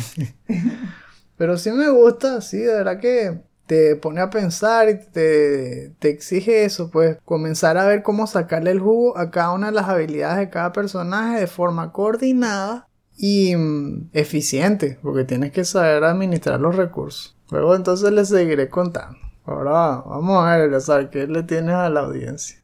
[1.37, 6.09] Pero sí me gusta, sí, de verdad que te pone a pensar y te, te,
[6.09, 9.89] exige eso, pues comenzar a ver cómo sacarle el jugo a cada una de las
[9.89, 16.59] habilidades de cada personaje de forma coordinada y mm, eficiente, porque tienes que saber administrar
[16.59, 17.34] los recursos.
[17.51, 19.17] Luego entonces les seguiré contando.
[19.45, 22.61] Ahora vamos a ver, a qué le tienes a la audiencia.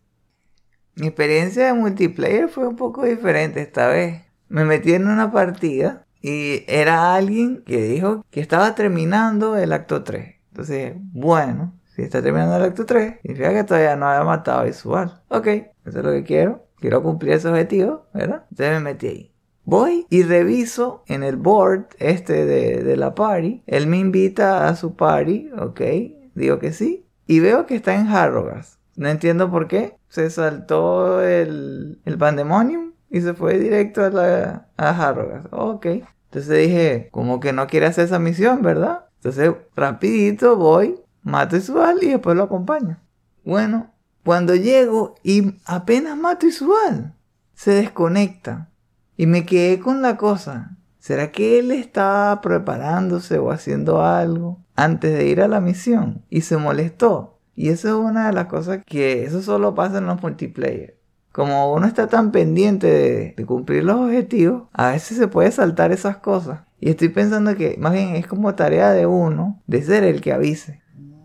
[0.95, 4.23] Mi experiencia de multiplayer fue un poco diferente esta vez.
[4.49, 10.03] Me metí en una partida y era alguien que dijo que estaba terminando el acto
[10.03, 10.35] 3.
[10.49, 14.63] Entonces, bueno, si está terminando el acto 3, significa que todavía no había matado a
[14.63, 15.21] visual.
[15.29, 16.67] Ok, eso es lo que quiero.
[16.79, 18.45] Quiero cumplir ese objetivo, ¿verdad?
[18.49, 19.30] Entonces me metí ahí.
[19.63, 23.63] Voy y reviso en el board este de, la party.
[23.67, 25.81] Él me invita a su party, ok.
[26.35, 27.05] Digo que sí.
[27.27, 28.79] Y veo que está en Harrogas.
[28.95, 29.97] No entiendo por qué.
[30.09, 35.45] Se saltó el, el pandemonium y se fue directo a, la, a Harrogas.
[35.51, 35.85] Ok.
[36.31, 39.05] Entonces dije, como que no quiere hacer esa misión, ¿verdad?
[39.17, 42.99] Entonces, rapidito voy, mato a Isual y después lo acompaño.
[43.43, 47.15] Bueno, cuando llego y apenas mato a Isual,
[47.53, 48.70] se desconecta.
[49.21, 50.77] Y me quedé con la cosa.
[50.97, 56.25] ¿Será que él estaba preparándose o haciendo algo antes de ir a la misión?
[56.31, 57.37] Y se molestó.
[57.53, 60.97] Y eso es una de las cosas que eso solo pasa en los multiplayer.
[61.31, 66.17] Como uno está tan pendiente de, cumplir los objetivos, a veces se puede saltar esas
[66.17, 66.61] cosas.
[66.79, 70.33] Y estoy pensando que más bien es como tarea de uno de ser el que
[70.33, 70.81] avise.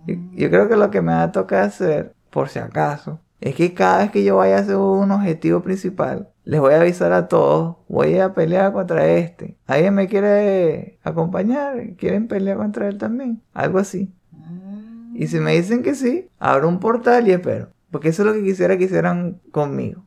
[0.06, 3.72] yo creo que lo que me va a tocar hacer, por si acaso, es que
[3.72, 7.26] cada vez que yo vaya a hacer un objetivo principal, les voy a avisar a
[7.26, 9.58] todos, voy a pelear contra este.
[9.66, 11.96] ¿Alguien me quiere acompañar?
[11.96, 13.42] ¿Quieren pelear contra él también?
[13.52, 14.14] Algo así.
[15.12, 17.70] Y si me dicen que sí, abro un portal y espero.
[17.90, 20.04] Porque eso es lo que quisiera que hicieran conmigo.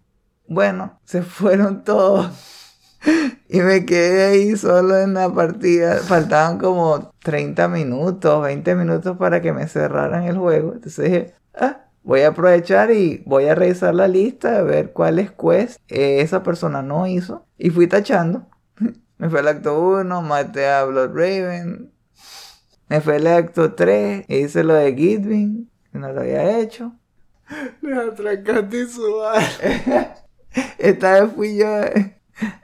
[0.48, 2.32] Bueno, se fueron todos.
[3.50, 5.98] y me quedé ahí solo en la partida.
[5.98, 10.72] Faltaban como 30 minutos, 20 minutos para que me cerraran el juego.
[10.72, 15.32] Entonces dije, ah, voy a aprovechar y voy a revisar la lista, a ver cuáles
[15.32, 17.46] quests esa persona no hizo.
[17.58, 18.48] Y fui tachando.
[19.18, 21.92] me fue al acto 1, maté a Blood Raven.
[22.88, 26.94] Me fue al acto 3, hice lo de Gitbin, que no lo había hecho.
[27.82, 29.04] Le atracaste su
[30.78, 31.68] Esta vez fui yo.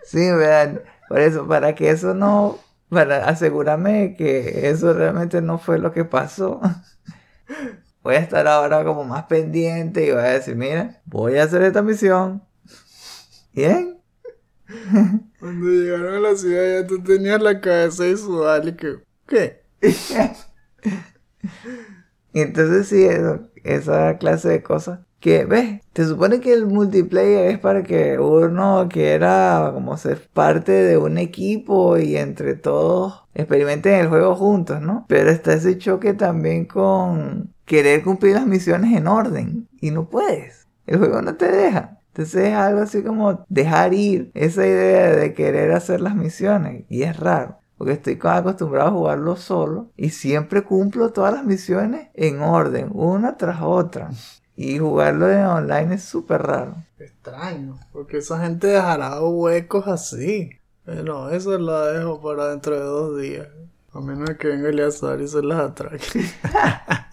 [0.03, 0.81] Sí, vean.
[1.07, 2.59] Por eso, para que eso no.
[2.89, 6.61] Para asegurarme que eso realmente no fue lo que pasó.
[8.05, 11.63] Voy a estar ahora como más pendiente y voy a decir, mira, voy a hacer
[11.63, 12.43] esta misión.
[13.51, 13.97] Bien.
[15.39, 19.63] Cuando llegaron a la ciudad ya tú tenías la cabeza de sudar y que, ¿qué?
[22.31, 23.07] y entonces sí,
[23.63, 25.81] esa clase de cosas que, ¿ves?
[25.91, 31.17] Te supone que el multiplayer es para que uno quiera como ser parte de un
[31.17, 35.07] equipo y entre todos experimenten el juego juntos, ¿no?
[35.09, 40.67] Pero está ese choque también con querer cumplir las misiones en orden y no puedes.
[40.85, 41.99] El juego no te deja.
[42.07, 47.03] Entonces es algo así como dejar ir esa idea de querer hacer las misiones y
[47.03, 47.59] es raro.
[47.77, 53.35] Porque estoy acostumbrado a jugarlo solo y siempre cumplo todas las misiones en orden, una
[53.35, 54.11] tras otra.
[54.55, 56.75] Y jugarlo en online es súper raro.
[56.97, 60.51] Extraño, porque esa gente dejará huecos así.
[60.85, 63.47] Pero eso lo dejo para dentro de dos días.
[63.91, 66.23] A menos que venga Eleazar y se las atraque.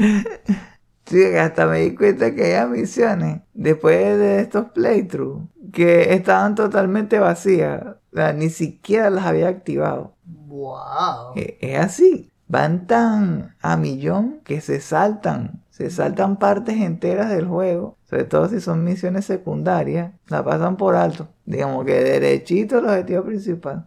[1.06, 7.18] sí, hasta me di cuenta que hay misiones después de estos playthroughs que estaban totalmente
[7.18, 7.82] vacías.
[8.12, 10.14] O sea, ni siquiera las había activado.
[10.24, 11.34] ¡Wow!
[11.36, 12.32] E, es así.
[12.48, 18.50] Van tan a millón que se saltan se saltan partes enteras del juego, sobre todo
[18.50, 23.86] si son misiones secundarias, la pasan por alto, digamos que derechito el objetivo principal.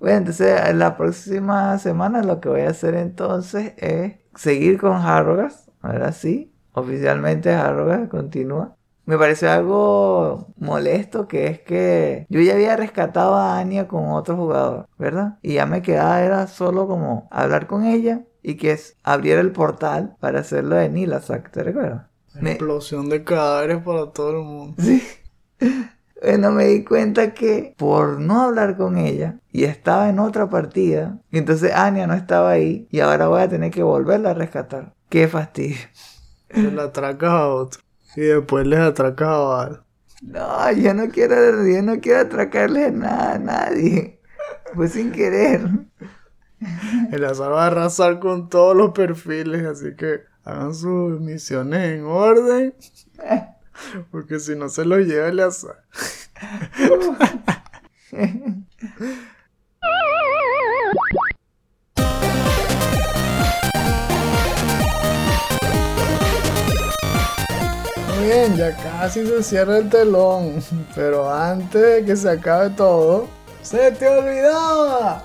[0.00, 5.70] Bueno, entonces la próxima semana lo que voy a hacer entonces es seguir con Harrogas,
[5.82, 8.74] ahora sí, oficialmente Harrogas continúa.
[9.04, 14.36] Me pareció algo molesto que es que yo ya había rescatado a Anya con otro
[14.36, 15.38] jugador, ¿verdad?
[15.42, 19.52] Y ya me quedaba era solo como hablar con ella y que es, abriera el
[19.52, 22.06] portal para hacerlo de Nilasak, ¿te recuerdas?
[22.40, 24.76] Explosión de cadáveres para todo el mundo.
[24.78, 25.02] Sí.
[26.22, 31.18] Bueno, me di cuenta que por no hablar con ella y estaba en otra partida,
[31.30, 34.94] y entonces Anya no estaba ahí y ahora voy a tener que volverla a rescatar.
[35.08, 35.78] Qué fastidio.
[36.50, 37.80] Se la atracas a otro
[38.16, 39.84] y después les atracas a Val.
[40.22, 44.20] No, yo no quiero, yo no quiero atracarle nada a nadie.
[44.74, 45.62] Fue sin querer.
[47.10, 52.04] El azar va a arrasar con todos los perfiles, así que hagan sus misiones en
[52.04, 52.74] orden.
[54.10, 55.40] Porque si no se los lleva el.
[68.08, 70.62] Muy bien, ya casi se cierra el telón.
[70.94, 73.28] Pero antes de que se acabe todo,
[73.62, 75.24] ¡se te olvidaba!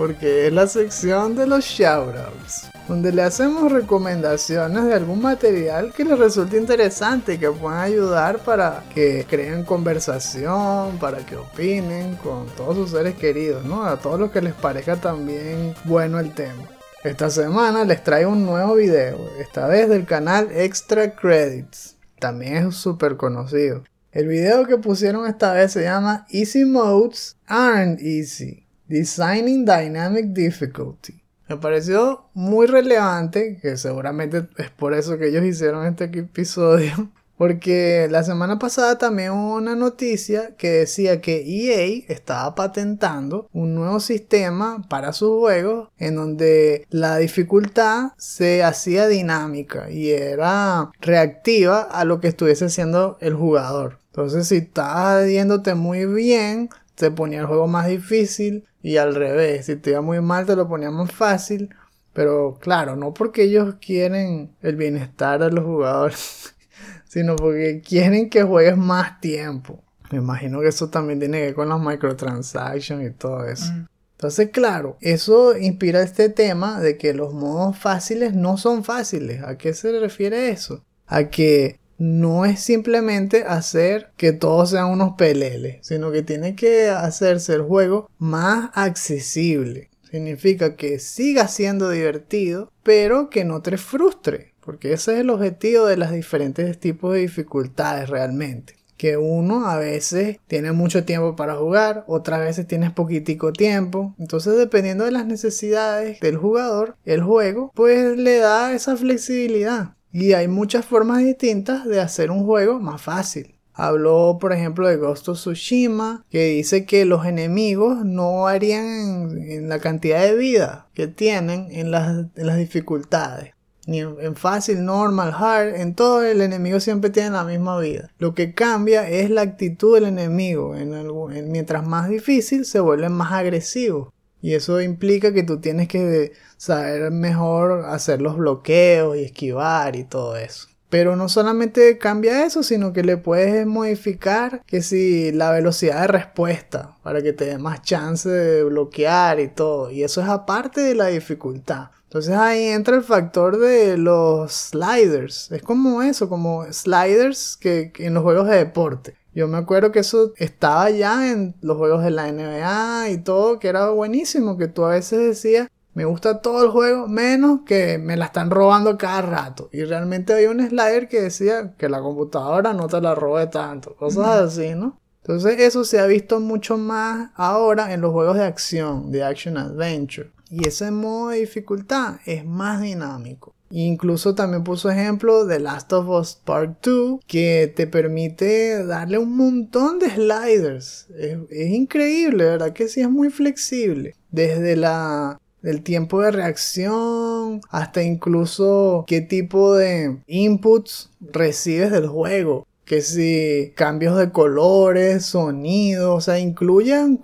[0.00, 6.06] Porque es la sección de los shoutouts, donde le hacemos recomendaciones de algún material que
[6.06, 12.46] les resulte interesante y que puedan ayudar para que creen conversación, para que opinen con
[12.56, 13.84] todos sus seres queridos, ¿no?
[13.84, 16.64] A todos los que les parezca también bueno el tema.
[17.04, 21.98] Esta semana les traigo un nuevo video, esta vez del canal Extra Credits.
[22.18, 23.84] También es súper conocido.
[24.12, 28.69] El video que pusieron esta vez se llama Easy Modes Aren't Easy.
[28.90, 31.22] Designing Dynamic Difficulty.
[31.48, 38.08] Me pareció muy relevante, que seguramente es por eso que ellos hicieron este episodio, porque
[38.10, 44.00] la semana pasada también hubo una noticia que decía que EA estaba patentando un nuevo
[44.00, 52.04] sistema para sus juegos en donde la dificultad se hacía dinámica y era reactiva a
[52.04, 54.00] lo que estuviese haciendo el jugador.
[54.06, 59.66] Entonces si estás yéndote muy bien, te ponía el juego más difícil y al revés,
[59.66, 61.74] si te iba muy mal te lo ponía más fácil.
[62.12, 66.54] Pero claro, no porque ellos quieren el bienestar de los jugadores,
[67.08, 69.82] sino porque quieren que juegues más tiempo.
[70.10, 73.72] Me imagino que eso también tiene que ver con las microtransactions y todo eso.
[73.72, 73.86] Mm.
[74.12, 79.42] Entonces, claro, eso inspira este tema de que los modos fáciles no son fáciles.
[79.42, 80.84] ¿A qué se refiere eso?
[81.06, 86.88] A que no es simplemente hacer que todos sean unos peleles, sino que tiene que
[86.88, 89.90] hacerse el juego más accesible.
[90.10, 95.84] Significa que siga siendo divertido, pero que no te frustre, porque ese es el objetivo
[95.84, 101.54] de los diferentes tipos de dificultades realmente que uno a veces tiene mucho tiempo para
[101.54, 104.14] jugar, otras veces tienes poquitico tiempo.
[104.18, 109.94] Entonces, dependiendo de las necesidades del jugador, el juego pues le da esa flexibilidad.
[110.12, 113.54] Y hay muchas formas distintas de hacer un juego más fácil.
[113.72, 119.68] Habló, por ejemplo, de Ghost of Tsushima, que dice que los enemigos no varían en,
[119.68, 123.54] la cantidad de vida que tienen en las, dificultades
[123.86, 128.12] ni en fácil, normal, hard, en todo el enemigo siempre tiene la misma vida.
[128.18, 130.76] Lo que cambia es la actitud del enemigo.
[130.76, 134.12] En mientras más difícil se vuelve más agresivo.
[134.42, 140.04] Y eso implica que tú tienes que saber mejor hacer los bloqueos y esquivar y
[140.04, 140.68] todo eso.
[140.90, 146.06] Pero no solamente cambia eso, sino que le puedes modificar que si la velocidad de
[146.08, 149.92] respuesta para que te dé más chance de bloquear y todo.
[149.92, 151.90] Y eso es aparte de la dificultad.
[152.10, 155.52] Entonces ahí entra el factor de los sliders.
[155.52, 159.14] Es como eso, como sliders que, en los juegos de deporte.
[159.34, 163.58] Yo me acuerdo que eso estaba ya en los juegos de la NBA y todo,
[163.58, 167.98] que era buenísimo, que tú a veces decías, me gusta todo el juego, menos que
[167.98, 169.68] me la están robando cada rato.
[169.72, 173.94] Y realmente había un slider que decía que la computadora no te la robe tanto,
[173.96, 174.98] cosas así, ¿no?
[175.22, 179.56] Entonces eso se ha visto mucho más ahora en los juegos de acción, de action
[179.58, 180.30] adventure.
[180.50, 183.54] Y ese modo de dificultad es más dinámico.
[183.70, 189.36] Incluso también puso ejemplo de Last of Us Part 2 que te permite darle un
[189.36, 191.06] montón de sliders.
[191.16, 192.72] Es, increíble, ¿verdad?
[192.72, 194.16] Que sí es muy flexible.
[194.32, 202.66] Desde la del tiempo de reacción hasta incluso qué tipo de inputs recibes del juego
[202.90, 207.20] que si cambios de colores, sonidos, o sea, incluyan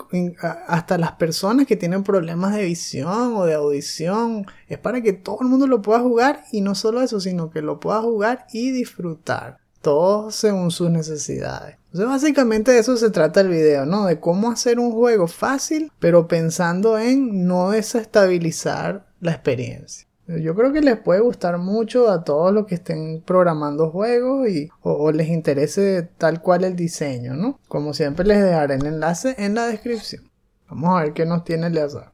[0.68, 4.46] hasta las personas que tienen problemas de visión o de audición.
[4.68, 7.62] Es para que todo el mundo lo pueda jugar y no solo eso, sino que
[7.62, 9.58] lo pueda jugar y disfrutar.
[9.80, 11.78] Todo según sus necesidades.
[11.86, 14.06] Entonces, básicamente de eso se trata el video, ¿no?
[14.06, 20.05] De cómo hacer un juego fácil, pero pensando en no desestabilizar la experiencia.
[20.28, 24.68] Yo creo que les puede gustar mucho a todos los que estén programando juegos y,
[24.80, 27.60] o, les interese tal cual el diseño, ¿no?
[27.68, 30.28] Como siempre les dejaré el enlace en la descripción.
[30.68, 32.12] Vamos a ver qué nos tiene Eleazar.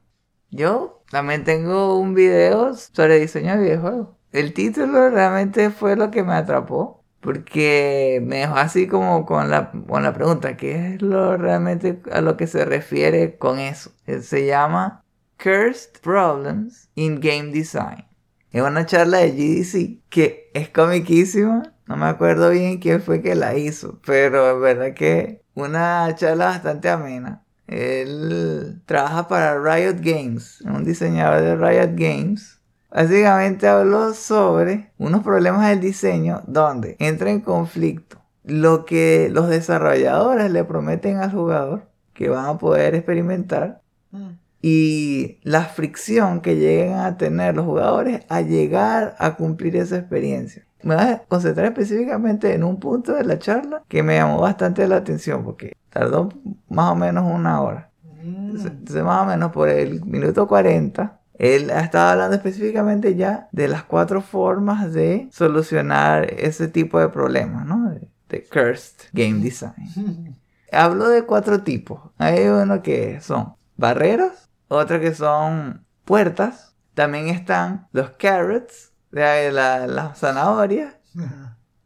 [0.51, 4.09] Yo también tengo un video sobre diseño de videojuegos.
[4.31, 7.03] El título realmente fue lo que me atrapó.
[7.23, 12.19] Porque me dejó así como con la, con la pregunta, ¿qué es lo realmente a
[12.19, 13.91] lo que se refiere con eso?
[14.21, 15.02] Se llama
[15.43, 18.05] Cursed Problems in Game Design.
[18.53, 21.73] Es una charla de GDC que es comiquísima.
[21.85, 26.45] No me acuerdo bien quién fue que la hizo, pero es verdad que una charla
[26.45, 27.43] bastante amena.
[27.67, 32.61] Él trabaja para Riot Games, un diseñador de Riot Games.
[32.89, 40.49] Básicamente habló sobre unos problemas del diseño donde entra en conflicto lo que los desarrolladores
[40.51, 43.81] le prometen al jugador que van a poder experimentar
[44.11, 49.97] mm y la fricción que lleguen a tener los jugadores a llegar a cumplir esa
[49.97, 50.65] experiencia.
[50.83, 54.87] Me voy a concentrar específicamente en un punto de la charla que me llamó bastante
[54.87, 56.29] la atención porque tardó
[56.69, 57.91] más o menos una hora.
[58.21, 63.83] Entonces, más o menos por el minuto 40, él estaba hablando específicamente ya de las
[63.83, 67.89] cuatro formas de solucionar ese tipo de problemas, ¿no?
[67.89, 70.37] De, de cursed game design.
[70.71, 71.99] Hablo de cuatro tipos.
[72.17, 76.75] Hay uno que son barreras, otras que son puertas.
[76.93, 80.95] También están los carrots, de las la zanahorias.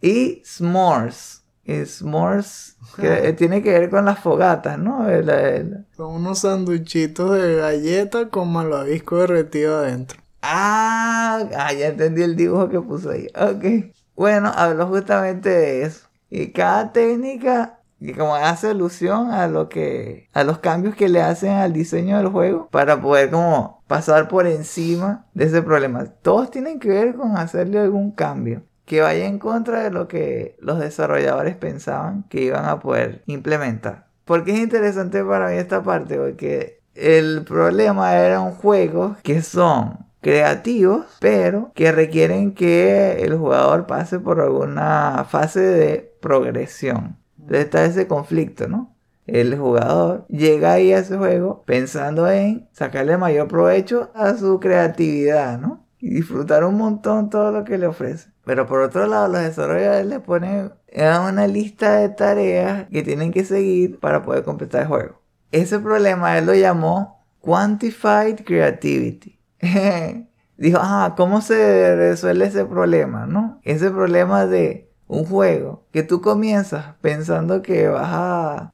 [0.01, 1.43] Y s'mores.
[1.63, 5.05] Y s'mores que tiene que ver con las fogatas, ¿no?
[5.95, 10.19] Son unos sanduichitos de galleta con malvavisco derretido adentro.
[10.41, 13.27] Ah, ah, ya entendí el dibujo que puso ahí.
[13.35, 13.93] Ok.
[14.15, 16.07] Bueno, hablo justamente de eso.
[16.29, 21.21] Y cada técnica y como hace alusión a lo que a los cambios que le
[21.21, 26.05] hacen al diseño del juego para poder como pasar por encima de ese problema.
[26.21, 30.55] Todos tienen que ver con hacerle algún cambio que vaya en contra de lo que
[30.59, 34.07] los desarrolladores pensaban que iban a poder implementar.
[34.23, 40.07] Porque es interesante para mí esta parte porque el problema era un juego que son
[40.21, 47.17] creativos, pero que requieren que el jugador pase por alguna fase de progresión.
[47.47, 48.93] Entonces está ese conflicto, ¿no?
[49.25, 55.57] El jugador llega ahí a ese juego pensando en sacarle mayor provecho a su creatividad,
[55.57, 55.85] ¿no?
[55.99, 58.31] Y disfrutar un montón todo lo que le ofrece.
[58.43, 63.45] Pero por otro lado, los desarrolladores le ponen una lista de tareas que tienen que
[63.45, 65.21] seguir para poder completar el juego.
[65.51, 69.39] Ese problema él lo llamó Quantified Creativity.
[70.57, 73.61] Dijo, ah, ¿cómo se resuelve ese problema, no?
[73.63, 78.73] Ese problema de un juego que tú comienzas pensando que vas a,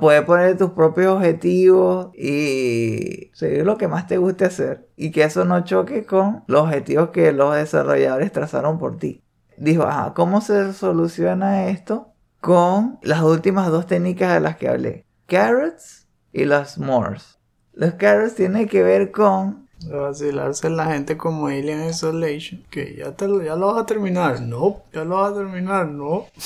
[0.00, 5.24] poder poner tus propios objetivos y seguir lo que más te guste hacer y que
[5.24, 9.22] eso no choque con los objetivos que los desarrolladores trazaron por ti.
[9.56, 12.12] Dijo, ajá, ¿cómo se soluciona esto?
[12.40, 17.38] Con las últimas dos técnicas de las que hablé, carrots y las mores.
[17.72, 22.62] Los carrots tienen que ver con vacilarse la gente como Alien Isolation.
[22.70, 24.40] Que ya, te, lo- ya lo vas a terminar.
[24.40, 25.86] No, ya lo vas a terminar.
[25.88, 26.26] No.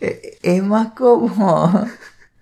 [0.00, 1.72] Eh, es más como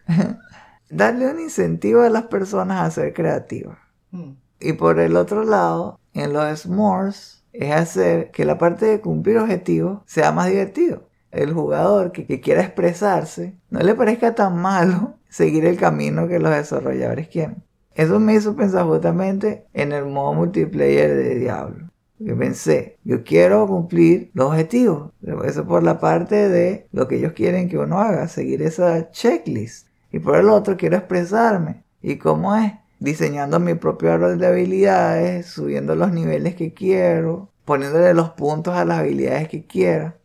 [0.90, 3.78] darle un incentivo a las personas a ser creativas.
[4.10, 4.32] Hmm.
[4.60, 9.38] Y por el otro lado, en los s'mores, es hacer que la parte de cumplir
[9.38, 11.08] objetivos sea más divertido.
[11.30, 16.38] El jugador que, que quiera expresarse no le parezca tan malo seguir el camino que
[16.38, 17.62] los desarrolladores quieren.
[17.94, 21.88] Eso me hizo pensar justamente en el modo multiplayer de Diablo.
[22.18, 25.10] Yo pensé, yo quiero cumplir los objetivos.
[25.44, 29.88] Eso por la parte de lo que ellos quieren que uno haga, seguir esa checklist.
[30.12, 31.82] Y por el otro quiero expresarme.
[32.00, 32.72] ¿Y cómo es?
[33.00, 38.84] Diseñando mi propio árbol de habilidades, subiendo los niveles que quiero, poniéndole los puntos a
[38.84, 40.16] las habilidades que quiera.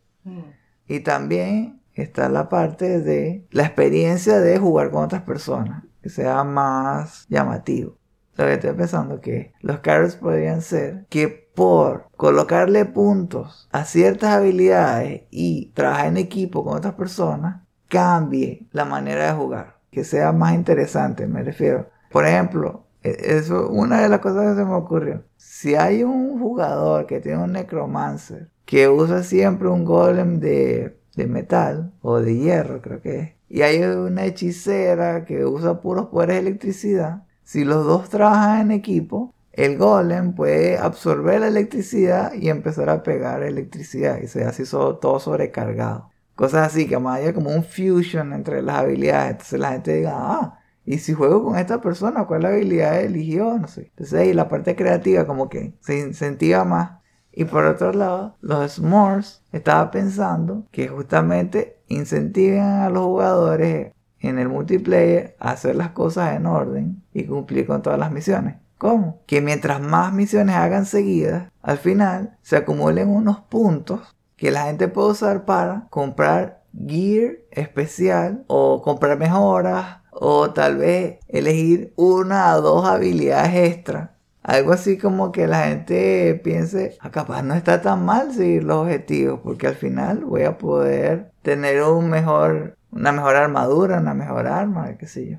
[0.87, 6.43] Y también está la parte de la experiencia de jugar con otras personas, que sea
[6.45, 7.97] más llamativo.
[8.37, 14.29] Lo que estoy pensando que los carrots podrían ser que por colocarle puntos a ciertas
[14.35, 20.31] habilidades y trabajar en equipo con otras personas, cambie la manera de jugar, que sea
[20.31, 21.89] más interesante, me refiero.
[22.11, 25.23] Por ejemplo, e- eso una de las cosas que se me ocurrió.
[25.35, 31.27] Si hay un jugador que tiene un necromancer que usa siempre un golem de, de
[31.27, 36.35] metal o de hierro, creo que es, y hay una hechicera que usa puros poderes
[36.43, 42.49] de electricidad, si los dos trabajan en equipo, el golem puede absorber la electricidad y
[42.49, 46.09] empezar a pegar electricidad y se so- todo sobrecargado.
[46.35, 49.31] Cosas así, que más haya como un fusion entre las habilidades.
[49.31, 53.57] Entonces la gente diga, ah, y si juego con esta persona, ¿cuál habilidad eligió?
[53.57, 53.87] No sé.
[53.89, 57.01] Entonces ahí la parte creativa como que se incentiva más.
[57.39, 64.39] Y por otro lado, los s'mores estaba pensando que justamente incentiven a los jugadores en
[64.39, 68.55] el multiplayer a hacer las cosas en orden y cumplir con todas las misiones.
[68.79, 69.21] ¿Cómo?
[69.27, 74.87] Que mientras más misiones hagan seguidas, al final se acumulen unos puntos que la gente
[74.87, 82.61] puede usar para comprar gear especial o comprar mejoras o tal vez elegir una o
[82.61, 84.16] dos habilidades extra.
[84.47, 88.77] Algo así como que la gente piense, ah, capaz no está tan mal seguir los
[88.77, 94.47] objetivos, porque al final voy a poder tener un mejor, una mejor armadura, una mejor
[94.47, 95.37] arma, qué sé yo.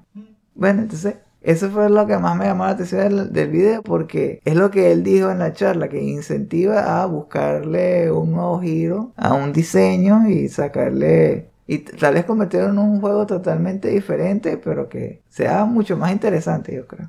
[0.54, 4.42] Bueno, entonces, eso fue lo que más me llamó la atención del, del video, porque
[4.44, 9.14] es lo que él dijo en la charla, que incentiva a buscarle un nuevo giro
[9.16, 14.86] a un diseño y sacarle y tal vez convertirlo en un juego totalmente diferente, pero
[14.90, 17.08] que sea mucho más interesante, yo creo.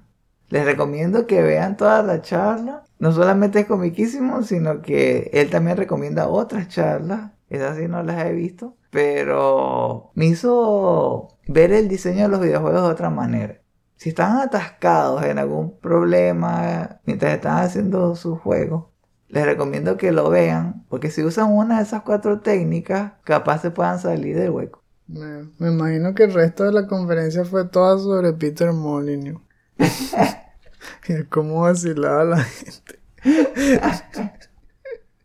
[0.50, 2.84] Les recomiendo que vean toda la charla.
[2.97, 7.32] No solamente es comiquísimo, sino que él también recomienda otras charlas.
[7.50, 8.76] Esas sí no las he visto.
[8.89, 13.62] Pero me hizo ver el diseño de los videojuegos de otra manera.
[13.95, 18.91] Si están atascados en algún problema mientras están haciendo su juego,
[19.28, 20.86] les recomiendo que lo vean.
[20.89, 24.82] Porque si usan una de esas cuatro técnicas, capaz se puedan salir del hueco.
[25.08, 29.41] Me, me imagino que el resto de la conferencia fue toda sobre Peter Molyneux.
[31.30, 33.00] cómo vacilaba la gente.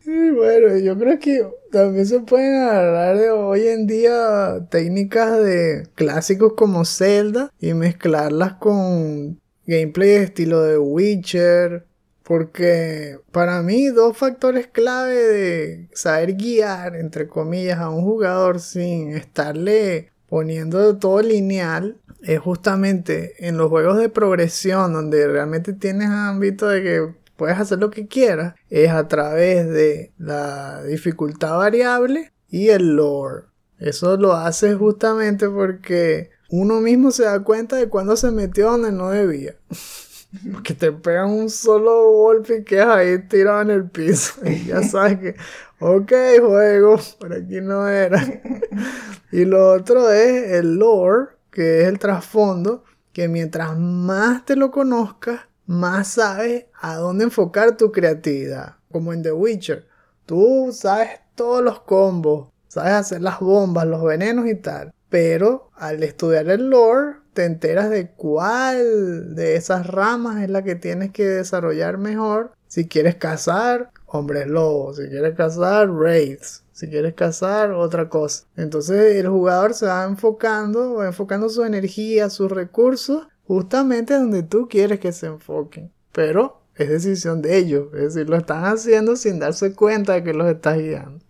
[0.05, 6.53] y bueno, yo creo que también se pueden agarrar hoy en día técnicas de clásicos
[6.53, 11.85] como Zelda y mezclarlas con gameplay estilo de Witcher.
[12.23, 19.11] Porque para mí dos factores clave de saber guiar, entre comillas, a un jugador sin
[19.11, 26.67] estarle poniendo todo lineal es justamente en los juegos de progresión donde realmente tienes ámbito
[26.67, 32.69] de que puedes hacer lo que quieras, es a través de la dificultad variable y
[32.69, 33.45] el lore.
[33.79, 38.91] Eso lo hace justamente porque uno mismo se da cuenta de cuando se metió donde
[38.91, 39.55] no debía.
[40.51, 44.33] Porque te pegan un solo golpe y quedas ahí tirado en el piso.
[44.45, 45.35] Y ya sabes que,
[45.79, 46.11] ok,
[46.41, 48.21] juego, por aquí no era.
[49.31, 52.83] Y lo otro es el lore, que es el trasfondo,
[53.13, 58.75] que mientras más te lo conozcas, más sabes a dónde enfocar tu creatividad.
[58.91, 59.87] Como en The Witcher.
[60.25, 64.93] Tú sabes todos los combos, sabes hacer las bombas, los venenos y tal.
[65.09, 70.75] Pero al estudiar el lore, te enteras de cuál de esas ramas es la que
[70.75, 72.51] tienes que desarrollar mejor.
[72.67, 74.97] Si quieres cazar, hombres lobos.
[74.97, 76.64] Si quieres cazar, raids.
[76.75, 78.47] Si quieres cazar, otra cosa.
[78.57, 84.67] Entonces el jugador se va enfocando, va enfocando su energía, sus recursos, justamente donde tú
[84.67, 85.93] quieres que se enfoquen.
[86.11, 87.87] Pero es decisión de ellos.
[87.93, 91.23] Es decir, lo están haciendo sin darse cuenta de que los estás guiando.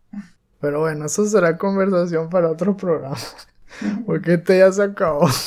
[0.60, 3.16] Pero bueno, eso será conversación para otro programa.
[4.08, 5.28] Porque este ya se acabó.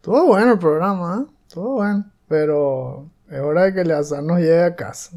[0.00, 1.26] Todo bueno el programa, ¿eh?
[1.52, 2.10] Todo bueno.
[2.28, 5.10] Pero es hora de que el azar nos llegue a casa.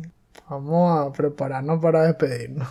[0.51, 2.67] Vamos a prepararnos para despedirnos.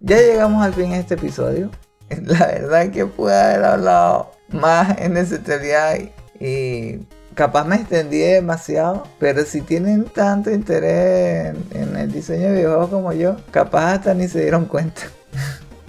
[0.00, 1.70] Ya llegamos al fin de este episodio.
[2.10, 5.14] La verdad es que pude haber hablado más en
[5.44, 5.96] teoría
[6.40, 7.06] y
[7.36, 13.12] capaz me extendí demasiado, pero si tienen tanto interés en, el diseño de videojuegos como
[13.12, 15.02] yo, capaz hasta ni se dieron cuenta.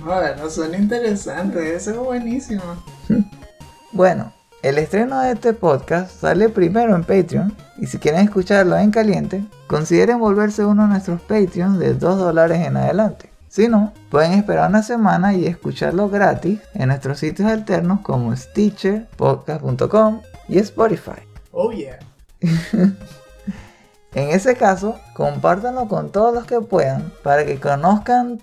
[0.04, 2.64] Bueno, son interesantes, eso es buenísimo.
[3.92, 4.32] bueno,
[4.62, 9.46] el estreno de este podcast sale primero en Patreon y si quieren escucharlo en caliente,
[9.68, 13.30] consideren volverse uno de nuestros Patreons de 2 dólares en adelante.
[13.50, 19.08] Si no, pueden esperar una semana y escucharlo gratis en nuestros sitios alternos como Stitcher,
[19.16, 21.22] podcast.com y Spotify.
[21.52, 21.98] Oh yeah.
[22.42, 28.40] en ese caso, compártanlo con todos los que puedan para que conozcan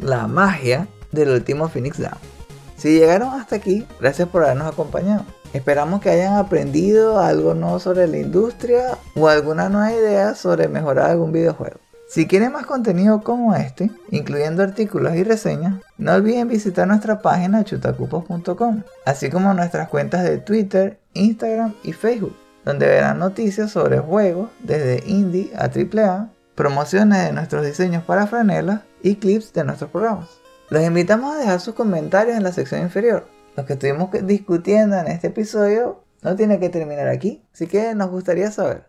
[0.00, 2.18] la magia del último Phoenix Down.
[2.76, 5.24] Si llegaron hasta aquí, gracias por habernos acompañado.
[5.52, 11.10] Esperamos que hayan aprendido algo nuevo sobre la industria o alguna nueva idea sobre mejorar
[11.10, 11.78] algún videojuego.
[12.08, 17.64] Si quieren más contenido como este, incluyendo artículos y reseñas, no olviden visitar nuestra página
[17.64, 24.50] chutacupos.com, así como nuestras cuentas de Twitter, Instagram y Facebook, donde verán noticias sobre juegos
[24.60, 30.28] desde indie a AAA, promociones de nuestros diseños para franelas y clips de nuestros programas.
[30.68, 33.28] Los invitamos a dejar sus comentarios en la sección inferior.
[33.56, 38.10] Lo que estuvimos discutiendo en este episodio no tiene que terminar aquí, así que nos
[38.10, 38.84] gustaría saber.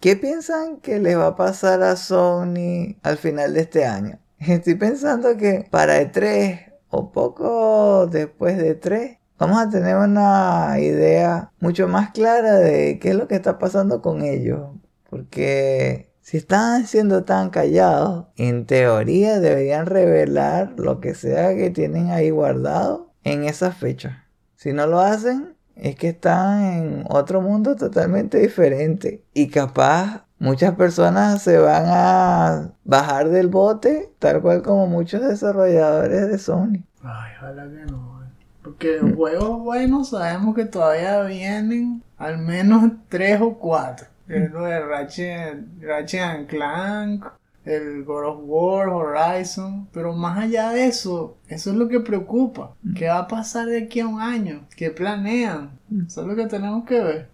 [0.00, 4.18] ¿Qué piensan que les va a pasar a Sony al final de este año?
[4.38, 11.52] Estoy pensando que para E3 o poco después de E3 vamos a tener una idea
[11.60, 14.70] mucho más clara de qué es lo que está pasando con ellos.
[15.10, 22.10] Porque si están siendo tan callados, en teoría deberían revelar lo que sea que tienen
[22.10, 24.26] ahí guardado en esa fecha.
[24.54, 29.24] Si no lo hacen, es que están en otro mundo totalmente diferente.
[29.32, 36.28] Y capaz muchas personas se van a bajar del bote, tal cual como muchos desarrolladores
[36.28, 36.84] de Sony.
[37.02, 38.20] Ay, ojalá que no.
[38.62, 44.08] Porque los juegos buenos sabemos que todavía vienen al menos tres o cuatro.
[44.28, 47.24] El de Ratchet, Ratchet Clank,
[47.64, 52.74] el God of War, Horizon, pero más allá de eso, eso es lo que preocupa.
[52.94, 54.66] ¿Qué va a pasar de aquí a un año?
[54.76, 55.78] ¿Qué planean?
[56.06, 57.28] Eso es lo que tenemos que ver.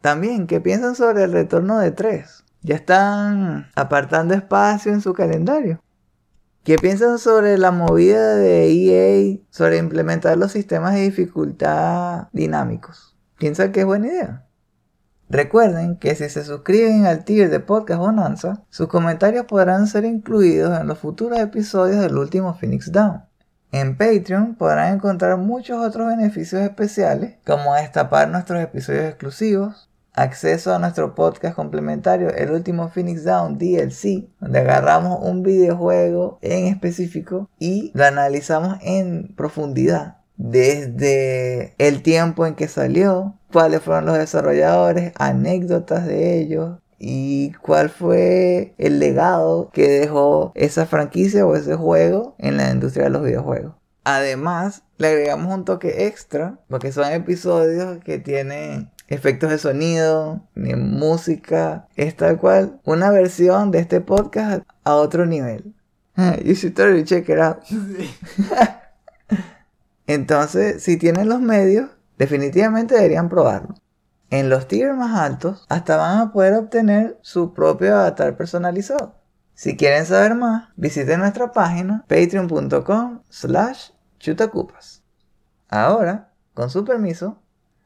[0.00, 2.44] También, ¿qué piensan sobre el retorno de 3?
[2.62, 5.80] Ya están apartando espacio en su calendario.
[6.64, 13.16] ¿Qué piensan sobre la movida de EA sobre implementar los sistemas de dificultad dinámicos?
[13.36, 14.46] ¿Piensan que es buena idea?
[15.32, 20.78] Recuerden que si se suscriben al tier de Podcast Bonanza, sus comentarios podrán ser incluidos
[20.78, 23.22] en los futuros episodios del último Phoenix Down.
[23.72, 30.78] En Patreon podrán encontrar muchos otros beneficios especiales, como destapar nuestros episodios exclusivos, acceso a
[30.78, 37.90] nuestro podcast complementario El último Phoenix Down DLC, donde agarramos un videojuego en específico y
[37.94, 46.04] lo analizamos en profundidad desde el tiempo en que salió, cuáles fueron los desarrolladores, anécdotas
[46.04, 52.56] de ellos y cuál fue el legado que dejó esa franquicia o ese juego en
[52.56, 53.74] la industria de los videojuegos.
[54.02, 60.74] Además, le agregamos un toque extra porque son episodios que tienen efectos de sonido, ni
[60.74, 65.72] música, es tal cual una versión de este podcast a otro nivel.
[66.16, 67.58] You should totally check it out.
[70.12, 71.88] Entonces, si tienen los medios,
[72.18, 73.76] definitivamente deberían probarlo.
[74.28, 79.14] En los tiers más altos, hasta van a poder obtener su propio avatar personalizado.
[79.54, 85.02] Si quieren saber más, visiten nuestra página patreon.com slash chutacupas.
[85.70, 87.38] Ahora, con su permiso,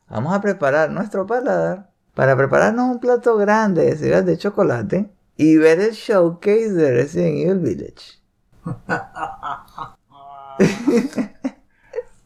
[0.09, 5.59] vamos a preparar nuestro paladar para prepararnos un plato grande de cereal de chocolate y
[5.59, 8.21] ver el showcase de Resident Evil Village.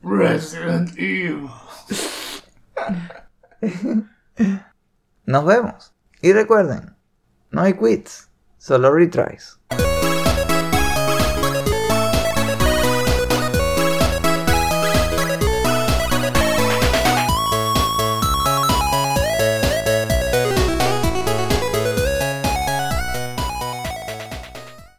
[0.02, 1.50] Resident Evil.
[5.26, 5.94] Nos vemos.
[6.22, 6.96] Y recuerden,
[7.50, 8.28] no hay quits,
[8.58, 9.59] solo retries.